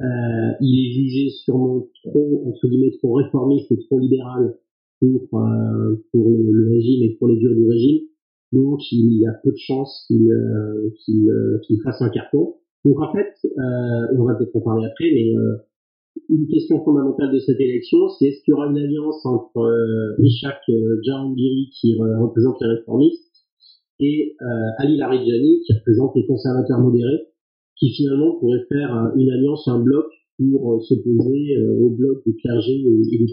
Euh, 0.00 0.52
il 0.60 0.86
est 0.86 0.92
jugé 0.92 1.30
sûrement 1.30 1.88
trop, 2.04 2.42
entre 2.46 2.68
guillemets, 2.68 2.96
trop 2.98 3.14
réformiste 3.14 3.70
et 3.72 3.78
trop 3.78 3.98
libéral 3.98 4.58
pour, 5.00 5.40
euh, 5.40 5.96
pour 6.12 6.30
le, 6.30 6.68
régime 6.70 7.02
et 7.04 7.16
pour 7.18 7.28
les 7.28 7.36
durs 7.36 7.54
du 7.54 7.66
régime. 7.66 8.02
Donc 8.56 8.80
il 8.90 9.20
y 9.20 9.26
a 9.26 9.32
peu 9.44 9.50
de 9.50 9.58
chances 9.58 10.04
qu'il 10.08 10.32
euh, 10.32 10.90
euh, 11.30 11.76
fasse 11.84 12.00
un 12.00 12.08
carton. 12.08 12.54
Donc 12.84 13.00
en 13.00 13.12
fait, 13.12 13.34
on 14.16 14.24
va 14.24 14.34
peut-être 14.34 14.56
en 14.56 14.60
parler 14.60 14.86
après, 14.86 15.10
mais 15.12 15.32
une 16.28 16.46
question 16.48 16.82
fondamentale 16.84 17.32
de 17.32 17.38
cette 17.38 17.60
élection, 17.60 18.08
c'est 18.08 18.26
est-ce 18.26 18.42
qu'il 18.42 18.52
y 18.52 18.54
aura 18.54 18.66
une 18.66 18.78
alliance 18.78 19.24
entre 19.24 19.58
euh, 19.58 20.22
Ishaq 20.22 20.58
euh, 20.68 21.00
Jahangiri 21.02 21.70
qui 21.78 21.96
représente 21.98 22.56
les 22.60 22.68
réformistes 22.68 23.44
et 24.00 24.36
euh, 24.42 24.44
Ali 24.78 24.96
Larijani 24.96 25.62
qui 25.66 25.72
représente 25.72 26.14
les 26.16 26.26
conservateurs 26.26 26.80
modérés, 26.80 27.28
qui 27.78 27.90
finalement 27.90 28.36
pourrait 28.38 28.64
faire 28.68 29.12
une 29.16 29.30
alliance, 29.30 29.68
un 29.68 29.80
bloc 29.80 30.06
pour 30.38 30.82
s'opposer 30.84 31.56
au 31.80 31.90
bloc 31.90 32.22
du 32.26 32.36
clergé 32.36 32.72
et, 32.72 33.18
du. 33.18 33.26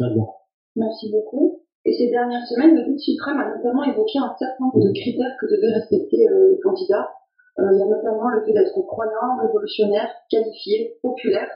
Merci 0.76 1.12
beaucoup. 1.12 1.63
Et 1.86 1.94
ces 1.94 2.10
dernières 2.10 2.46
semaines, 2.48 2.76
le 2.76 2.84
Guide 2.86 3.00
suprême 3.00 3.40
a 3.40 3.56
notamment 3.58 3.84
évoqué 3.84 4.20
un 4.20 4.34
certain 4.40 4.64
nombre 4.64 4.80
de 4.80 4.92
critères 4.94 5.36
que 5.40 5.48
devaient 5.48 5.74
respecter 5.74 6.18
les 6.18 6.60
candidats. 6.62 7.10
il 7.60 7.78
y 7.78 7.84
a 7.84 7.86
notamment 7.86 8.30
le 8.30 8.46
fait 8.46 8.54
d'être 8.54 8.80
croyant, 8.88 9.38
révolutionnaire, 9.42 10.10
qualifié, 10.30 10.96
populaire 11.02 11.50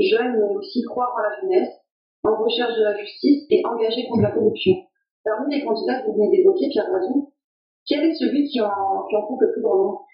jeune, 0.00 0.38
mais 0.38 0.56
aussi 0.56 0.82
croire 0.82 1.12
en 1.16 1.22
la 1.22 1.40
jeunesse, 1.40 1.74
en 2.24 2.36
recherche 2.36 2.76
de 2.76 2.82
la 2.82 2.96
justice 2.96 3.44
et 3.50 3.62
engagé 3.66 4.06
contre 4.08 4.22
la 4.22 4.32
corruption. 4.32 4.74
Parmi 5.24 5.54
les 5.54 5.64
candidats 5.64 6.00
que 6.00 6.06
vous 6.06 6.16
venez 6.16 6.30
d'évoquer, 6.30 6.68
Pierre 6.70 6.90
Razou, 6.90 7.32
quel 7.86 8.04
est 8.04 8.14
celui 8.14 8.48
qui 8.48 8.60
en, 8.60 8.70
qui 9.08 9.16
en 9.16 9.22
compte 9.26 9.40
le 9.40 9.52
plus 9.52 9.62
grand 9.62 9.76
nombre? 9.76 10.06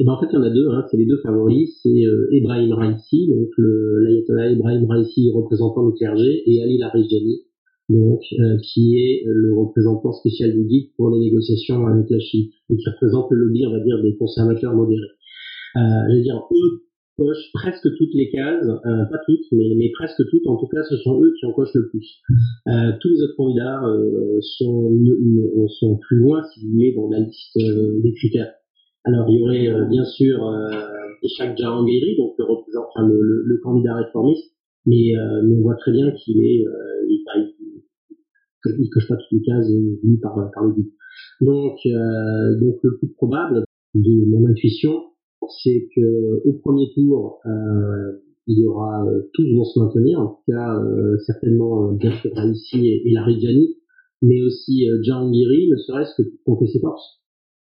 Eh 0.00 0.04
ben, 0.04 0.12
en 0.12 0.20
fait, 0.20 0.26
il 0.26 0.34
y 0.34 0.38
en 0.38 0.42
a 0.42 0.50
deux, 0.50 0.68
hein, 0.70 0.84
c'est 0.90 0.96
les 0.96 1.06
deux 1.06 1.20
favoris, 1.22 1.78
c'est 1.82 2.04
euh, 2.04 2.28
Ebrahim 2.32 2.72
Raisi, 2.74 3.30
donc 3.30 3.50
l'ayatollah 3.56 4.50
Ebrahim 4.50 4.90
Raisi, 4.90 5.30
représentant 5.32 5.86
du 5.86 5.94
clergé, 5.94 6.42
et 6.46 6.62
Ali 6.62 6.78
Larijani, 6.78 7.46
donc 7.88 8.20
euh, 8.38 8.56
qui 8.62 8.98
est 8.98 9.22
le 9.26 9.52
représentant 9.54 10.12
spécial 10.12 10.52
du 10.52 10.64
guide 10.64 10.90
pour 10.96 11.10
les 11.10 11.18
négociations 11.18 11.86
avec 11.86 12.08
la 12.10 12.18
Chine, 12.18 12.50
et 12.70 12.76
qui 12.76 12.88
représente 12.88 13.30
le 13.30 13.38
lobby, 13.38 13.66
on 13.66 13.72
va 13.72 13.80
dire, 13.80 14.02
des 14.02 14.16
conservateurs 14.16 14.74
modérés. 14.74 15.02
Euh, 15.76 15.80
je 16.10 16.16
veux 16.16 16.22
dire, 16.22 16.40
eux 16.50 16.84
cochent 17.16 17.50
presque 17.52 17.88
toutes 17.96 18.14
les 18.14 18.30
cases, 18.30 18.66
euh, 18.66 19.04
pas 19.10 19.18
toutes, 19.26 19.44
mais, 19.52 19.74
mais, 19.76 19.90
presque 19.90 20.22
toutes. 20.30 20.46
En 20.46 20.56
tout 20.56 20.66
cas, 20.66 20.82
ce 20.82 20.96
sont 20.98 21.22
eux 21.22 21.32
qui 21.38 21.46
en 21.46 21.52
cochent 21.52 21.74
le 21.74 21.88
plus. 21.88 22.20
Euh, 22.68 22.92
tous 23.00 23.08
les 23.08 23.22
autres 23.22 23.36
candidats 23.36 23.82
euh, 23.84 24.38
sont, 24.58 24.90
sont 25.80 25.96
plus 25.98 26.16
loin, 26.18 26.42
si 26.52 26.64
vous 26.64 26.72
voulez, 26.72 26.94
dans 26.94 27.08
la 27.10 27.20
liste 27.20 27.56
euh, 27.56 28.00
des 28.02 28.12
critères. 28.14 28.52
Alors, 29.04 29.28
il 29.28 29.38
y 29.38 29.42
aurait 29.42 29.68
euh, 29.68 29.84
bien 29.86 30.04
sûr 30.04 30.38
Ishaq 31.22 31.56
Jahangiri, 31.56 32.16
donc 32.16 32.34
le 32.38 32.44
représentant, 32.44 33.06
le, 33.06 33.20
le, 33.20 33.42
le, 33.44 33.58
candidat 33.58 33.94
réformiste, 33.96 34.52
mais, 34.86 35.12
mais, 35.44 35.56
on 35.56 35.62
voit 35.62 35.76
très 35.76 35.92
bien 35.92 36.10
qu'il 36.10 36.42
est, 36.42 36.64
il, 37.08 37.24
il, 37.36 37.53
coche 38.92 39.08
pas 39.08 39.16
toutes 39.16 39.32
les 39.32 39.42
cases 39.42 39.68
vues 39.70 40.18
par, 40.20 40.34
par 40.54 40.68
but. 40.68 40.92
Donc, 41.40 41.78
donc 42.60 42.76
le 42.82 42.96
plus 42.98 43.08
probable 43.14 43.64
de 43.94 44.30
mon 44.30 44.48
intuition, 44.48 45.02
c'est 45.62 45.88
que 45.94 46.42
au 46.44 46.54
premier 46.54 46.90
tour, 46.94 47.40
euh, 47.46 48.20
il 48.46 48.58
y 48.58 48.66
aura 48.66 49.06
euh, 49.06 49.22
tous 49.32 49.44
vont 49.54 49.64
se 49.64 49.78
maintenir, 49.78 50.20
en 50.20 50.26
tout 50.28 50.52
cas 50.52 50.78
euh, 50.78 51.16
certainement 51.26 51.92
bien 51.92 52.12
sûr 52.18 52.30
et, 52.74 53.08
et 53.08 53.12
Larijani, 53.12 53.76
mais 54.22 54.42
aussi 54.42 54.88
euh, 54.88 55.02
Jahangiri, 55.02 55.70
ne 55.70 55.76
serait-ce 55.76 56.14
que 56.20 56.28
pour 56.28 56.58
compter 56.58 56.66
ses 56.70 56.80
forces. 56.80 57.20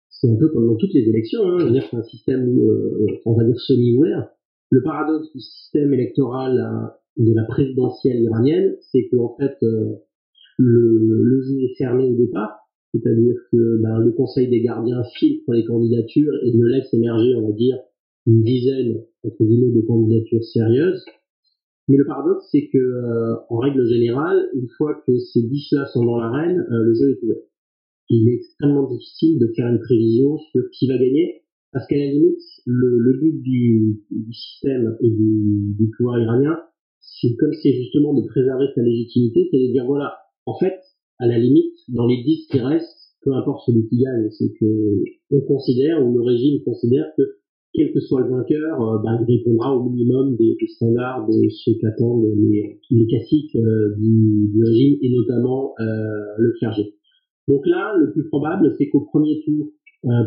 C'est 0.10 0.30
un 0.30 0.36
peu 0.36 0.50
comme 0.50 0.68
dans 0.68 0.76
toutes 0.76 0.94
les 0.94 1.08
élections, 1.08 1.46
hein, 1.46 1.60
je 1.60 1.66
veux 1.66 1.72
dire 1.72 1.84
c'est 1.90 1.98
un 1.98 2.04
système 2.04 2.48
on 3.26 3.34
va 3.34 3.44
dire 3.44 3.60
semi-ouvert. 3.60 4.30
Le 4.72 4.82
paradoxe 4.82 5.32
du 5.34 5.40
système 5.40 5.94
électoral 5.94 6.92
de 7.18 7.34
la 7.34 7.44
présidentielle 7.44 8.22
iranienne, 8.22 8.76
c'est 8.92 9.08
que 9.12 9.18
en 9.18 9.36
fait 9.38 9.58
le, 10.58 11.24
le 11.24 11.42
jeu 11.42 11.60
est 11.64 11.76
fermé 11.78 12.06
au 12.06 12.16
départ, 12.16 12.60
c'est-à-dire 12.94 13.36
que 13.52 13.82
ben, 13.82 14.00
le 14.00 14.12
Conseil 14.12 14.50
des 14.50 14.62
gardiens 14.62 15.04
filtre 15.16 15.52
les 15.52 15.66
candidatures 15.66 16.34
et 16.44 16.54
ne 16.56 16.66
laisse 16.68 16.94
émerger, 16.94 17.36
on 17.36 17.48
va 17.48 17.54
dire, 17.54 17.78
une 18.28 18.42
dizaine 18.42 19.04
entre 19.24 19.44
guillemets 19.46 19.74
de 19.74 19.82
candidatures 19.82 20.44
sérieuses. 20.44 21.04
Mais 21.90 21.98
le 21.98 22.06
paradoxe, 22.06 22.46
c'est 22.52 22.70
que 22.72 22.78
euh, 22.78 23.36
en 23.50 23.58
règle 23.58 23.86
générale, 23.88 24.50
une 24.54 24.70
fois 24.78 25.02
que 25.06 25.18
ces 25.18 25.42
dix-là 25.44 25.86
sont 25.88 26.06
dans 26.06 26.18
l'arène, 26.18 26.60
euh, 26.60 26.84
le 26.84 26.94
jeu 26.94 27.10
est 27.12 27.24
ouvert. 27.24 27.44
Il 28.10 28.30
est 28.30 28.36
extrêmement 28.36 28.88
difficile 28.88 29.40
de 29.40 29.52
faire 29.56 29.68
une 29.68 29.80
prévision 29.80 30.38
sur 30.38 30.62
qui 30.72 30.88
va 30.88 30.98
gagner, 30.98 31.42
parce 31.72 31.88
qu'à 31.88 31.98
la 31.98 32.06
limite, 32.06 32.40
le, 32.66 33.00
le 33.00 33.20
but 33.20 33.42
du, 33.42 34.02
du, 34.12 34.34
système 34.34 34.96
et 35.02 35.10
du, 35.10 35.76
du 35.78 35.90
pouvoir 35.98 36.20
iranien, 36.20 36.58
c'est 37.00 37.36
comme 37.36 37.54
c'est 37.54 37.74
justement 37.74 38.14
de 38.14 38.26
préserver 38.28 38.68
sa 38.76 38.82
légitimité, 38.82 39.50
c'est 39.52 39.58
de 39.58 39.72
dire 39.72 39.86
voilà, 39.86 40.23
en 40.46 40.58
fait, 40.58 40.80
à 41.20 41.28
la 41.28 41.38
limite, 41.38 41.76
dans 41.90 42.08
les 42.08 42.24
10 42.24 42.48
qui 42.48 42.60
restent, 42.60 43.04
peu 43.24 43.34
importe 43.34 43.66
celui 43.66 43.88
qui 43.88 43.98
gagne, 43.98 44.30
c'est 44.32 44.52
que 44.60 45.04
on 45.32 45.42
considère, 45.42 46.06
ou 46.06 46.14
le 46.14 46.22
régime 46.22 46.62
considère 46.64 47.06
que 47.18 47.24
quel 47.74 47.92
que 47.92 48.00
soit 48.00 48.22
le 48.22 48.30
vainqueur, 48.30 48.82
euh, 48.82 49.00
bah, 49.04 49.18
il 49.20 49.38
répondra 49.38 49.76
au 49.76 49.90
minimum 49.90 50.36
des, 50.36 50.56
standards 50.76 51.28
de 51.28 51.50
ce 51.50 51.72
qu'attendent 51.82 52.26
les, 52.38 52.80
les 52.92 53.08
classiques 53.08 53.56
euh, 53.56 53.96
du, 53.98 54.50
du, 54.54 54.64
régime 54.64 54.98
et 55.02 55.10
notamment 55.10 55.74
euh, 55.80 55.84
le 56.38 56.54
clergé. 56.60 56.94
Donc 57.48 57.66
là, 57.66 57.94
le 57.98 58.12
plus 58.12 58.28
probable, 58.28 58.74
c'est 58.78 58.90
qu'au 58.90 59.02
premier 59.02 59.42
tour, 59.44 59.72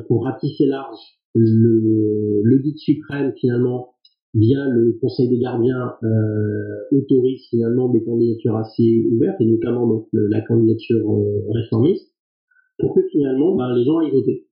pour 0.08 0.24
ratisser 0.24 0.66
large, 0.66 0.98
le, 1.34 2.40
le 2.42 2.58
guide 2.58 2.78
suprême 2.78 3.32
finalement 3.38 3.95
via 4.36 4.68
le 4.68 4.98
Conseil 5.00 5.28
des 5.28 5.38
gardiens, 5.38 5.94
euh, 6.02 6.96
autorise 6.96 7.46
finalement 7.48 7.88
des 7.88 8.04
candidatures 8.04 8.56
assez 8.56 9.06
ouvertes, 9.10 9.40
et 9.40 9.46
notamment 9.46 9.86
donc 9.86 10.08
la 10.12 10.42
candidature 10.42 11.10
euh, 11.10 11.52
réformiste, 11.52 12.12
pour 12.78 12.94
que 12.94 13.00
finalement 13.10 13.56
ben, 13.56 13.74
les 13.74 13.84
gens 13.84 13.98
aillent 13.98 14.12
voter. 14.12 14.46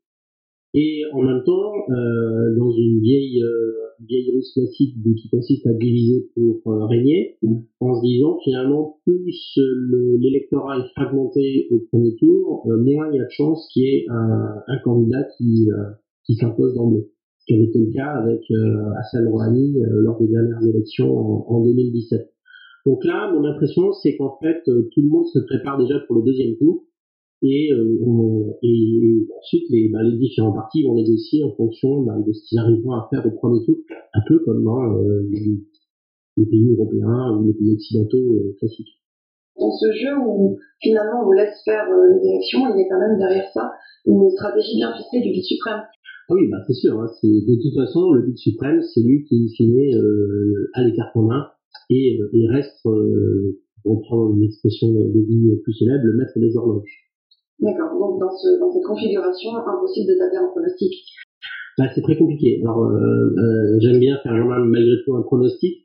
Et 0.72 1.02
en 1.12 1.22
même 1.22 1.44
temps, 1.44 1.72
euh, 1.88 2.56
dans 2.58 2.72
une 2.72 3.00
vieille 3.00 3.42
euh, 3.42 3.72
vieille 4.08 4.32
ruse 4.34 4.50
classique 4.54 4.96
qui 5.16 5.28
consiste 5.28 5.66
à 5.66 5.72
diviser 5.72 6.26
pour 6.34 6.72
euh, 6.72 6.86
régner, 6.86 7.36
en 7.78 7.94
se 7.94 8.02
disant 8.02 8.38
finalement 8.42 8.96
plus 9.06 9.58
l'électorat 10.18 10.78
est 10.78 10.88
fragmenté 10.96 11.68
au 11.70 11.78
premier 11.92 12.16
tour, 12.16 12.66
euh, 12.66 12.82
moins 12.82 13.08
il 13.12 13.16
y 13.16 13.20
a 13.20 13.24
de 13.24 13.30
chances 13.30 13.68
qu'il 13.72 13.84
y 13.84 13.86
ait 13.86 14.06
un, 14.08 14.54
un 14.66 14.78
candidat 14.82 15.24
qui, 15.36 15.68
qui 16.24 16.34
s'impose 16.34 16.74
d'emblée 16.74 17.06
ce 17.06 17.13
qui 17.46 17.54
avait 17.54 17.64
été 17.64 17.78
le 17.78 17.92
cas 17.92 18.12
avec 18.22 18.40
euh, 18.50 18.92
Hassan 18.98 19.28
Rouhani 19.28 19.82
euh, 19.82 20.02
lors 20.02 20.18
des 20.18 20.28
dernières 20.28 20.62
élections 20.62 21.10
en, 21.50 21.60
2017. 21.62 22.30
Donc 22.86 23.04
là, 23.04 23.32
mon 23.32 23.44
impression, 23.44 23.92
c'est 23.92 24.16
qu'en 24.16 24.38
fait, 24.42 24.62
euh, 24.68 24.88
tout 24.92 25.02
le 25.02 25.08
monde 25.08 25.26
se 25.26 25.38
prépare 25.40 25.78
déjà 25.78 26.00
pour 26.06 26.16
le 26.16 26.22
deuxième 26.22 26.56
tour. 26.56 26.84
Et, 27.42 27.70
euh, 27.72 28.56
et 28.62 29.26
ensuite, 29.38 29.64
les, 29.68 29.90
bah, 29.90 30.02
les, 30.02 30.16
différents 30.16 30.52
partis 30.52 30.82
vont 30.84 30.94
négocier 30.94 31.44
en 31.44 31.52
fonction 31.52 32.02
bah, 32.02 32.16
de 32.26 32.32
ce 32.32 32.48
qu'ils 32.48 32.58
arriveront 32.58 32.92
à 32.92 33.08
faire 33.10 33.26
au 33.26 33.30
premier 33.32 33.64
tour, 33.64 33.76
un 34.14 34.20
peu 34.26 34.38
comme 34.44 34.64
dans 34.64 34.96
les, 35.30 35.60
pays 36.36 36.72
européens 36.72 37.36
ou 37.36 37.46
les 37.46 37.52
pays 37.52 37.74
occidentaux 37.74 38.54
classiques. 38.58 38.98
Dans 39.58 39.70
ce 39.70 39.92
jeu 39.92 40.16
où 40.26 40.56
finalement 40.80 41.22
on 41.22 41.26
vous 41.26 41.32
laisse 41.32 41.62
faire 41.64 41.84
les 41.86 42.28
élections, 42.28 42.60
il 42.74 42.80
y 42.80 42.84
a 42.84 42.88
quand 42.88 42.98
même 42.98 43.18
derrière 43.18 43.48
ça 43.52 43.72
une 44.06 44.28
stratégie 44.30 44.76
bien 44.76 44.92
ficelée 44.94 45.22
du 45.22 45.30
vice 45.30 45.46
suprême. 45.46 45.82
Ah 46.28 46.34
oui, 46.34 46.48
bah 46.48 46.58
c'est 46.66 46.74
sûr. 46.74 46.98
Hein, 47.00 47.06
c'est 47.20 47.28
de 47.28 47.54
toute 47.60 47.74
façon 47.74 48.12
le 48.12 48.22
but 48.22 48.38
suprême, 48.38 48.80
c'est 48.82 49.02
lui 49.02 49.24
qui 49.24 49.48
finit 49.56 49.94
euh, 49.94 50.70
à 50.74 50.82
l'écart 50.82 51.10
en 51.14 51.22
main 51.22 51.46
et, 51.90 52.18
euh, 52.20 52.30
et 52.32 52.48
reste, 52.48 52.80
euh, 52.86 53.60
pour 53.82 54.00
prendre 54.02 54.34
une 54.34 54.42
expression 54.42 54.88
de 54.88 55.20
vie 55.20 55.60
plus 55.62 55.74
célèbre, 55.74 56.04
le 56.04 56.16
maître 56.16 56.32
des 56.36 56.56
horloges. 56.56 57.04
D'accord. 57.60 57.92
Donc 57.98 58.20
dans, 58.20 58.30
ce, 58.30 58.58
dans 58.58 58.72
cette 58.72 58.84
configuration, 58.84 59.50
impossible 59.56 60.08
de 60.08 60.18
taper 60.18 60.36
un 60.36 60.48
pronostic. 60.48 60.92
Bah, 61.76 61.84
c'est 61.94 62.02
très 62.02 62.16
compliqué. 62.16 62.60
Alors 62.62 62.84
euh, 62.84 63.34
euh 63.36 63.78
j'aime 63.80 63.98
bien 63.98 64.16
faire 64.22 64.32
malgré 64.64 64.94
tout 65.04 65.14
un 65.14 65.22
pronostic, 65.22 65.83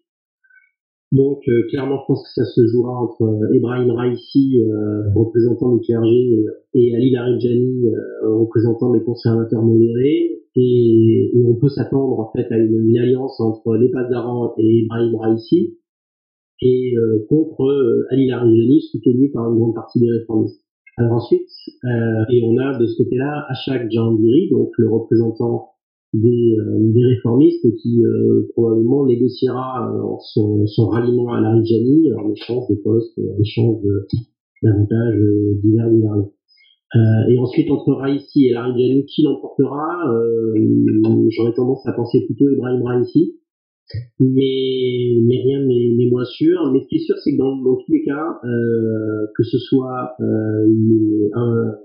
donc 1.12 1.40
euh, 1.48 1.64
clairement, 1.70 2.00
je 2.02 2.06
pense 2.06 2.24
que 2.24 2.30
ça 2.36 2.46
se 2.46 2.68
jouera 2.68 3.02
entre 3.02 3.24
euh, 3.24 3.56
Ebrahim 3.56 3.90
Raisi, 3.92 4.62
euh, 4.62 5.10
représentant 5.16 5.74
du 5.74 5.82
clergé, 5.82 6.46
et 6.76 6.96
Ali 6.96 7.12
Larijani, 7.12 7.92
représentant 8.24 8.92
des 8.92 9.02
conservateurs 9.02 9.64
modérés. 9.64 10.36
Et, 10.56 11.32
on 11.46 11.56
peut 11.56 11.70
s'attendre 11.70 12.20
en 12.20 12.32
fait 12.32 12.52
à 12.52 12.58
une, 12.58 12.98
alliance 12.98 13.40
entre 13.40 13.76
les 13.76 13.90
Pasdaran 13.90 14.54
et 14.58 14.84
Ebrahim 14.84 15.16
Raisi. 15.16 15.78
et 16.62 16.94
contre 17.28 18.06
Ali 18.12 18.28
Larijani, 18.28 18.82
soutenu 18.82 19.32
par 19.32 19.50
une 19.50 19.58
grande 19.58 19.74
partie 19.74 20.00
des 20.00 20.12
réformistes. 20.12 20.64
Alors 20.98 21.14
ensuite, 21.14 21.48
et 22.30 22.44
on 22.44 22.58
a 22.58 22.78
de 22.78 22.86
ce 22.86 22.98
côté-là 23.02 23.46
Achak 23.48 23.90
Jahangiri, 23.90 24.50
donc 24.52 24.72
le 24.78 24.90
représentant 24.90 25.70
des, 26.14 26.58
des 26.94 27.06
réformistes 27.06 27.68
qui 27.82 28.02
probablement 28.54 29.06
négociera 29.06 29.94
son, 30.34 30.66
son, 30.66 30.88
ralliement 30.88 31.32
à 31.34 31.42
Larijani 31.42 32.14
en 32.14 32.32
échange 32.32 32.68
de 32.70 32.76
postes, 32.76 33.18
en 33.20 33.40
échange 33.40 33.78
d'avantages 34.64 35.22
divers 35.62 35.90
divers. 35.92 36.16
Euh, 36.96 37.30
et 37.30 37.38
ensuite, 37.38 37.70
entre 37.70 37.94
Raïssi 37.94 38.48
et 38.48 38.54
Larijani, 38.54 39.06
qui 39.06 39.22
l'emportera 39.22 40.12
euh, 40.12 40.54
J'aurais 41.30 41.54
tendance 41.54 41.86
à 41.86 41.94
penser 41.94 42.26
plutôt 42.26 42.50
Ibrahim 42.50 42.82
Raïssi. 42.84 43.36
Mais, 44.20 45.18
mais 45.24 45.42
rien 45.42 45.66
n'est 45.66 46.10
moins 46.10 46.26
sûr. 46.26 46.72
Mais 46.72 46.82
ce 46.82 46.88
qui 46.88 46.96
est 46.96 47.06
sûr, 47.06 47.16
c'est 47.24 47.34
que 47.34 47.38
dans, 47.38 47.58
dans 47.58 47.76
tous 47.76 47.92
les 47.92 48.04
cas, 48.04 48.40
euh, 48.44 49.28
que 49.36 49.44
ce 49.44 49.58
soit 49.58 50.12
euh, 50.20 50.68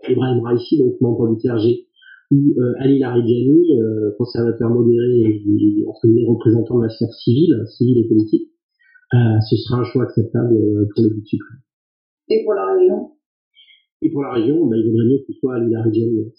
Ibrahim 0.08 0.40
Raïssi, 0.42 0.78
donc 0.78 1.00
membre 1.00 1.34
du 1.34 1.40
TRG, 1.40 1.86
ou 2.34 2.60
euh, 2.60 2.74
Ali 2.78 2.98
Larijani, 2.98 3.80
euh, 3.80 4.10
conservateur 4.18 4.70
modéré 4.70 5.20
et 5.20 5.84
entre 5.86 6.08
représentant 6.26 6.78
de 6.78 6.84
la 6.84 6.90
sphère 6.90 7.12
civile, 7.12 7.64
civile 7.68 7.98
et 7.98 8.08
politique, 8.08 8.50
ce 9.12 9.56
sera 9.56 9.78
un 9.78 9.84
choix 9.84 10.02
acceptable 10.02 10.56
pour 10.92 11.04
le 11.04 11.10
but 11.10 11.24
suprême. 11.24 11.58
Et 12.30 12.42
pour 12.42 12.54
la 12.54 12.74
région 12.74 13.14
et 14.04 14.10
pour 14.10 14.22
la 14.22 14.32
région, 14.32 14.66
bah, 14.66 14.76
il 14.76 14.84
vaudrait 14.86 15.06
mieux 15.06 15.18
que 15.18 15.32
ce 15.32 15.38
soit 15.38 15.56
à 15.56 15.60
l'île 15.60 16.30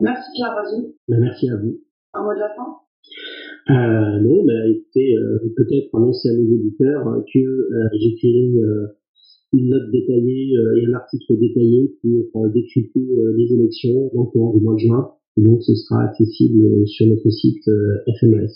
Merci 0.00 0.30
Pierre 0.36 0.54
Razou. 0.54 0.94
Bah, 1.08 1.16
merci 1.18 1.48
à 1.50 1.56
vous. 1.56 1.80
Un 2.14 2.22
mot 2.22 2.34
de 2.34 2.38
la 2.38 2.54
fin? 2.54 2.70
Euh, 3.70 4.20
Non, 4.20 4.44
bah, 4.44 4.66
écoutez, 4.68 5.16
euh, 5.16 5.38
peut-être 5.56 5.94
annoncer 5.94 6.28
à 6.28 6.34
nos 6.34 6.54
auditeurs 6.54 7.24
que 7.32 7.38
euh, 7.38 7.88
j'ai 8.00 8.14
tiré 8.14 8.46
euh, 8.58 8.86
une 9.52 9.68
note 9.68 9.90
détaillée 9.92 10.56
euh, 10.56 10.80
et 10.80 10.86
un 10.86 10.94
article 10.94 11.38
détaillé 11.38 11.92
pour 12.32 12.48
décrypter 12.48 13.06
les 13.36 13.52
élections 13.54 14.10
au 14.12 14.24
courant 14.24 14.56
du 14.56 14.64
mois 14.64 14.74
de 14.74 14.80
juin. 14.80 15.10
Donc 15.36 15.62
ce 15.62 15.74
sera 15.74 16.02
accessible 16.04 16.86
sur 16.86 17.06
notre 17.06 17.30
site 17.30 17.64
FMS. 18.20 18.50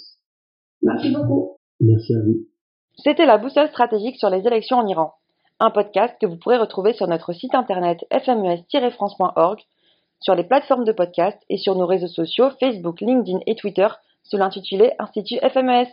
Merci 0.82 1.12
beaucoup. 1.12 1.56
Merci 1.80 2.14
à 2.14 2.22
vous. 2.24 2.46
C'était 2.96 3.26
la 3.26 3.38
boussole 3.38 3.68
stratégique 3.68 4.16
sur 4.16 4.30
les 4.30 4.46
élections 4.46 4.78
en 4.78 4.86
Iran 4.86 5.12
un 5.60 5.70
podcast 5.70 6.14
que 6.20 6.26
vous 6.26 6.36
pourrez 6.36 6.56
retrouver 6.56 6.92
sur 6.92 7.08
notre 7.08 7.32
site 7.32 7.54
internet 7.54 8.04
fmes-france.org, 8.12 9.60
sur 10.20 10.34
les 10.34 10.44
plateformes 10.44 10.84
de 10.84 10.92
podcast 10.92 11.38
et 11.48 11.56
sur 11.56 11.74
nos 11.74 11.86
réseaux 11.86 12.08
sociaux 12.08 12.50
Facebook, 12.60 13.00
LinkedIn 13.00 13.40
et 13.46 13.56
Twitter 13.56 13.88
sous 14.24 14.36
l'intitulé 14.36 14.92
Institut 14.98 15.38
FMES. 15.38 15.88